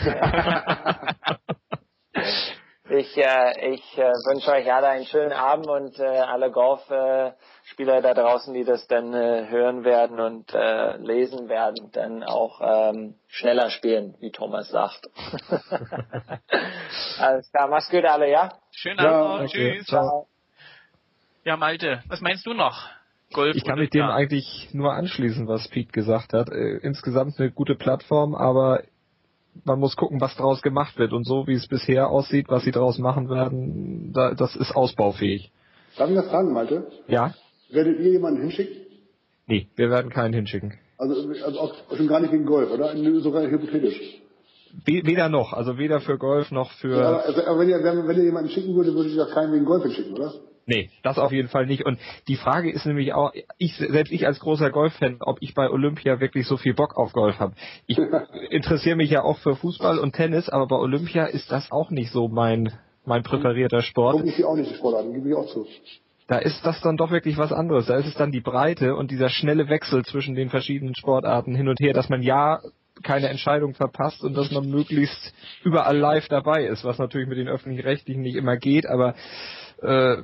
[2.92, 8.14] ich äh, ich äh, wünsche euch alle einen schönen Abend und äh, alle Golfspieler da
[8.14, 13.70] draußen, die das dann äh, hören werden und äh, lesen werden, dann auch ähm, schneller
[13.70, 15.08] spielen, wie Thomas sagt.
[17.18, 18.52] Alles klar, mach's gut alle, ja?
[18.72, 19.38] Schönen Ja, Abend noch.
[19.38, 19.52] danke.
[19.74, 19.86] Tschüss.
[19.86, 20.26] Ciao.
[21.44, 22.88] Ja, Malte, was meinst du noch?
[23.32, 24.14] Golf Ich kann mich dem ja.
[24.14, 26.50] eigentlich nur anschließen, was Pete gesagt hat.
[26.50, 28.82] Äh, insgesamt eine gute Plattform, aber
[29.64, 31.12] man muss gucken, was draus gemacht wird.
[31.12, 35.50] Und so wie es bisher aussieht, was sie draus machen werden, da, das ist ausbaufähig.
[35.96, 36.86] Darf ich das fragen, Malte?
[37.06, 37.34] Ja?
[37.70, 38.76] Werdet ihr jemanden hinschicken?
[39.46, 40.74] Nee, wir werden keinen hinschicken.
[40.98, 42.96] Also, also auch schon gar nicht gegen Golf, oder?
[43.20, 44.00] Sogar hypothetisch.
[44.86, 46.96] We weder noch, also weder für Golf noch für.
[46.96, 49.52] Ja, aber, also, aber wenn, ihr, wenn, ihr jemanden schicken würde, würde ich doch keinen
[49.52, 50.32] wegen Golf hinschicken, oder?
[50.66, 51.84] Nee, das auf jeden Fall nicht.
[51.84, 51.98] Und
[52.28, 56.20] die Frage ist nämlich auch, ich selbst ich als großer Golffan, ob ich bei Olympia
[56.20, 57.54] wirklich so viel Bock auf Golf habe.
[57.86, 57.98] Ich
[58.50, 62.12] interessiere mich ja auch für Fußball und Tennis, aber bei Olympia ist das auch nicht
[62.12, 62.72] so mein
[63.04, 64.24] mein präferierter Sport.
[64.24, 65.66] Ich auch nicht die Sportarten, gebe ich auch zu.
[66.28, 67.86] Da ist das dann doch wirklich was anderes.
[67.86, 71.68] Da ist es dann die Breite und dieser schnelle Wechsel zwischen den verschiedenen Sportarten hin
[71.68, 72.60] und her, dass man ja
[73.02, 75.34] keine Entscheidung verpasst und dass man möglichst
[75.64, 79.14] überall live dabei ist, was natürlich mit den öffentlich-rechtlichen nicht immer geht, aber
[79.82, 80.18] äh,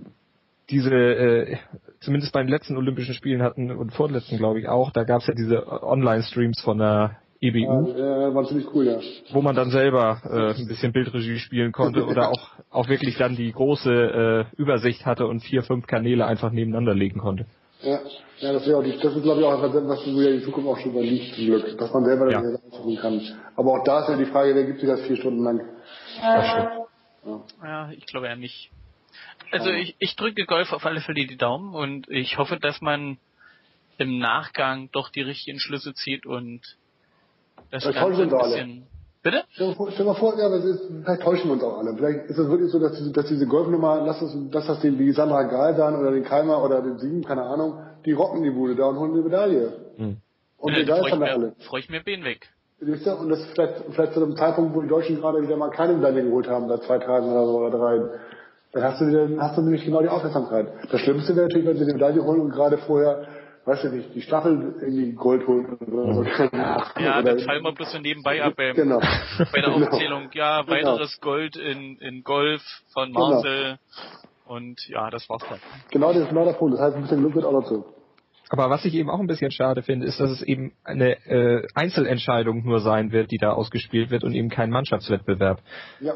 [0.71, 1.57] diese, äh,
[2.01, 5.27] zumindest bei den letzten Olympischen Spielen hatten und vorletzten glaube ich auch, da gab es
[5.27, 8.99] ja diese Online-Streams von der EBU, Ja, äh, war ziemlich cool, ja.
[9.33, 13.37] wo man dann selber äh, ein bisschen Bildregie spielen konnte oder auch, auch wirklich dann
[13.37, 17.47] die große äh, Übersicht hatte und vier, fünf Kanäle einfach nebeneinander legen konnte.
[17.81, 18.01] Ja,
[18.41, 20.43] ja das, wäre auch die, das ist, glaube ich, auch etwas, was wo ja die
[20.43, 21.79] Zukunft auch schon überliegt, zum Glück.
[21.79, 22.43] Dass man selber Ja.
[22.43, 23.21] das aussuchen kann.
[23.55, 25.61] Aber auch da ist ja die Frage, wer gibt sich das vier Stunden lang?
[26.17, 27.45] Stimmt.
[27.63, 28.73] Ja, ich glaube ja nicht.
[29.51, 33.19] Also ich, ich drücke Golf auf alle Fälle die Daumen und ich hoffe, dass man
[33.99, 36.61] im Nachgang doch die richtigen Schlüsse zieht und
[37.71, 38.87] das Das Ganze ein bisschen.
[39.23, 39.43] Bitte?
[39.51, 41.95] Stell dir vor, ja, es ist, vielleicht täuschen wir uns auch alle.
[41.97, 44.97] Vielleicht ist es wirklich so, dass, diese- dass diese Golfnummer, lass das, lass das den,
[44.97, 48.51] die Sandra Gahl sein oder den Keimer oder den Sieben, keine Ahnung, die rocken die
[48.51, 49.73] Bude da und holen eine Medaille.
[49.97, 50.17] Hm.
[50.59, 51.55] Und da freue haben wir mir- alle.
[51.67, 52.49] freu ich mir Ben weg.
[52.81, 56.23] Und das vielleicht, vielleicht zu einem Zeitpunkt, wo die Deutschen gerade wieder mal keine Medaille
[56.23, 58.01] geholt haben, seit zwei Tagen oder so oder drei.
[58.81, 60.69] Dann hast du, wieder, hast du nämlich genau die Aufmerksamkeit.
[60.91, 63.27] Das Schlimmste wäre natürlich, wenn sie die Medaille holen und gerade vorher,
[63.65, 66.23] weißt du nicht, die Staffel irgendwie Gold holen oder so.
[66.23, 69.01] Ja, oder, dann fallen wir bloß so nebenbei ab beim, Genau.
[69.01, 69.87] bei der Genau.
[69.87, 70.29] Aufzählung.
[70.33, 70.73] Ja, Genau.
[70.73, 72.63] weiteres Gold in, in Golf
[72.93, 73.31] von Genau.
[73.31, 73.79] Marcel.
[74.47, 75.59] Und ja, das war's dann.
[75.91, 76.75] Genau, das ist genau der Punkt.
[76.75, 77.85] Das heißt, ein bisschen Glück wird auch dazu.
[78.51, 81.67] Aber was ich eben auch ein bisschen schade finde, ist, dass es eben eine äh,
[81.75, 85.61] Einzelentscheidung nur sein wird, die da ausgespielt wird und eben kein Mannschaftswettbewerb.
[86.01, 86.15] Ja.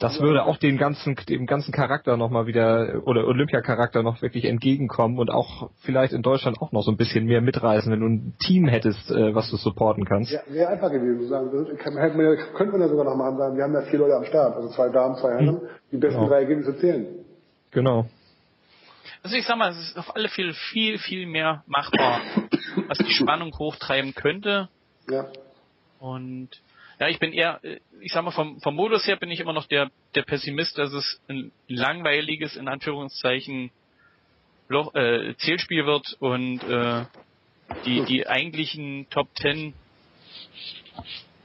[0.00, 5.18] Das würde auch den ganzen, dem ganzen Charakter nochmal wieder, oder Olympiacharakter noch wirklich entgegenkommen
[5.18, 8.34] und auch vielleicht in Deutschland auch noch so ein bisschen mehr mitreißen, wenn du ein
[8.38, 10.30] Team hättest, äh, was du supporten kannst.
[10.30, 11.22] Ja, wäre einfach gewesen.
[11.22, 13.98] zu Sagen, kann, man könnte man ja sogar noch machen, sagen, wir haben ja vier
[13.98, 16.28] Leute am Start, also zwei Damen, zwei Herren, die besten Genau.
[16.28, 17.06] drei Ergebnisse zählen.
[17.72, 18.06] Genau.
[19.24, 22.20] Also ich sag mal, es ist auf alle Fälle viel, viel mehr machbar,
[22.86, 24.68] was die Spannung hochtreiben könnte.
[25.10, 25.26] Ja.
[25.98, 26.50] Und
[27.00, 29.52] ja, ich bin eher, äh, ich sag mal, vom, vom Modus her bin ich immer
[29.52, 33.70] noch der, der Pessimist, dass es ein langweiliges, in Anführungszeichen,
[34.68, 37.04] Loch, äh, Zählspiel wird und äh,
[37.86, 39.72] die, die eigentlichen Top Ten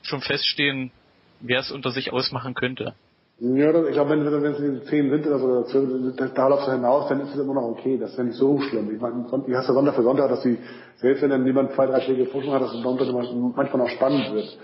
[0.02, 0.92] schon feststehen,
[1.40, 2.96] wer es unter sich ausmachen könnte.
[3.40, 6.34] Ja, ich glaube, wenn, wenn wenn es in zehn sind oder so, oder zwölf, das-
[6.34, 7.98] da läuft es hinaus, dann ist es immer noch okay.
[7.98, 8.94] Das ist ja nicht so schlimm.
[8.94, 10.58] Ich meine, hast ja Sonntag für Sonntag, dass die,
[10.98, 14.32] selbst wenn dann jemand zwei, drei Schläge Vorsprung hat, dass es Sonntag manchmal noch spannend
[14.34, 14.58] wird.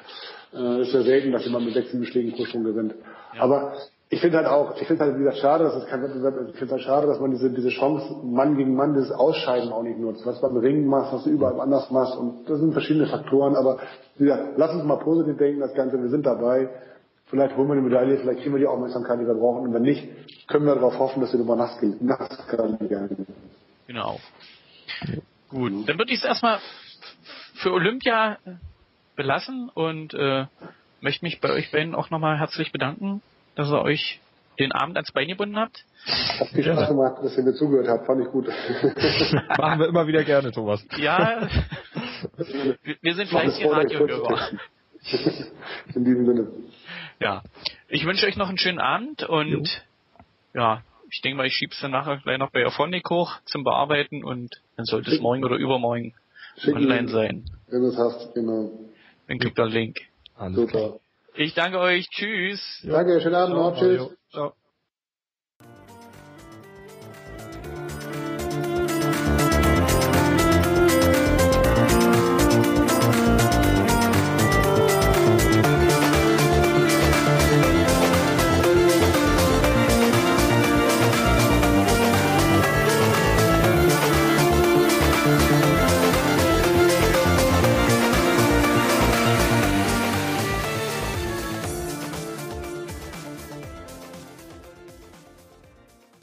[0.54, 2.95] Äh, ist ja selten, dass jemand mit sechs, sieben Schlägen Vorsprung gewinnt.
[3.38, 3.74] Aber
[4.12, 6.54] ich finde halt auch, ich finde halt, wie gesagt, schade, dass es kein Wettbewerb ist.
[6.54, 9.84] Ich finde halt schade, dass man diese, diese Chance, Mann gegen Mann, dieses Ausscheiden auch
[9.84, 10.26] nicht nutzt.
[10.26, 12.18] Was beim Ringen machst, was du überall anders machst.
[12.18, 13.56] Und das sind verschiedene Faktoren.
[13.56, 13.78] Aber
[14.18, 16.70] wie gesagt, lass uns mal positiv denken, das Ganze, wir sind dabei.
[17.28, 19.68] Vielleicht holen wir eine Medaille, vielleicht kriegen wir die Aufmerksamkeit, die wir brauchen.
[19.68, 20.10] Und wenn nicht,
[20.47, 21.97] können wir darauf hoffen, dass wir nochmal nass gehen.
[23.86, 24.20] Genau.
[25.50, 26.58] Gut, dann würde ich es erstmal
[27.54, 28.38] für Olympia
[29.20, 30.45] belassen und äh,
[31.01, 33.22] möchte mich bei euch beiden auch nochmal herzlich bedanken,
[33.55, 34.22] dass ihr euch
[34.59, 35.84] den Abend ans Bein gebunden habt.
[36.39, 38.05] Hat viel Spaß gemacht, dass ihr mir zugehört habt.
[38.05, 38.47] Fand ich gut.
[39.57, 40.86] Machen wir immer wieder gerne, Thomas.
[40.97, 41.49] Ja,
[42.38, 44.49] wir, wir sind fleißige das vor, Radiohörer.
[45.95, 46.47] In diesem Sinne.
[47.20, 47.43] Ja,
[47.89, 49.84] ich wünsche euch noch einen schönen Abend und
[50.53, 54.24] ja, ich denke mal, ich schieb's dann nachher gleich noch bei Auphonic hoch zum Bearbeiten
[54.24, 56.13] und dann sollte es morgen oder übermorgen
[56.57, 57.45] Schick online ihn, sein.
[57.67, 58.72] Wenn du es hast, genau.
[59.30, 59.97] Dann kriegt ihr einen Link.
[60.36, 60.84] Alles klar.
[60.84, 60.99] Super.
[61.36, 62.09] Ich danke euch.
[62.09, 62.59] Tschüss.
[62.84, 63.80] Danke, schönen Abend noch.
[63.80, 64.09] Tschüss.
[64.32, 64.53] Ciao.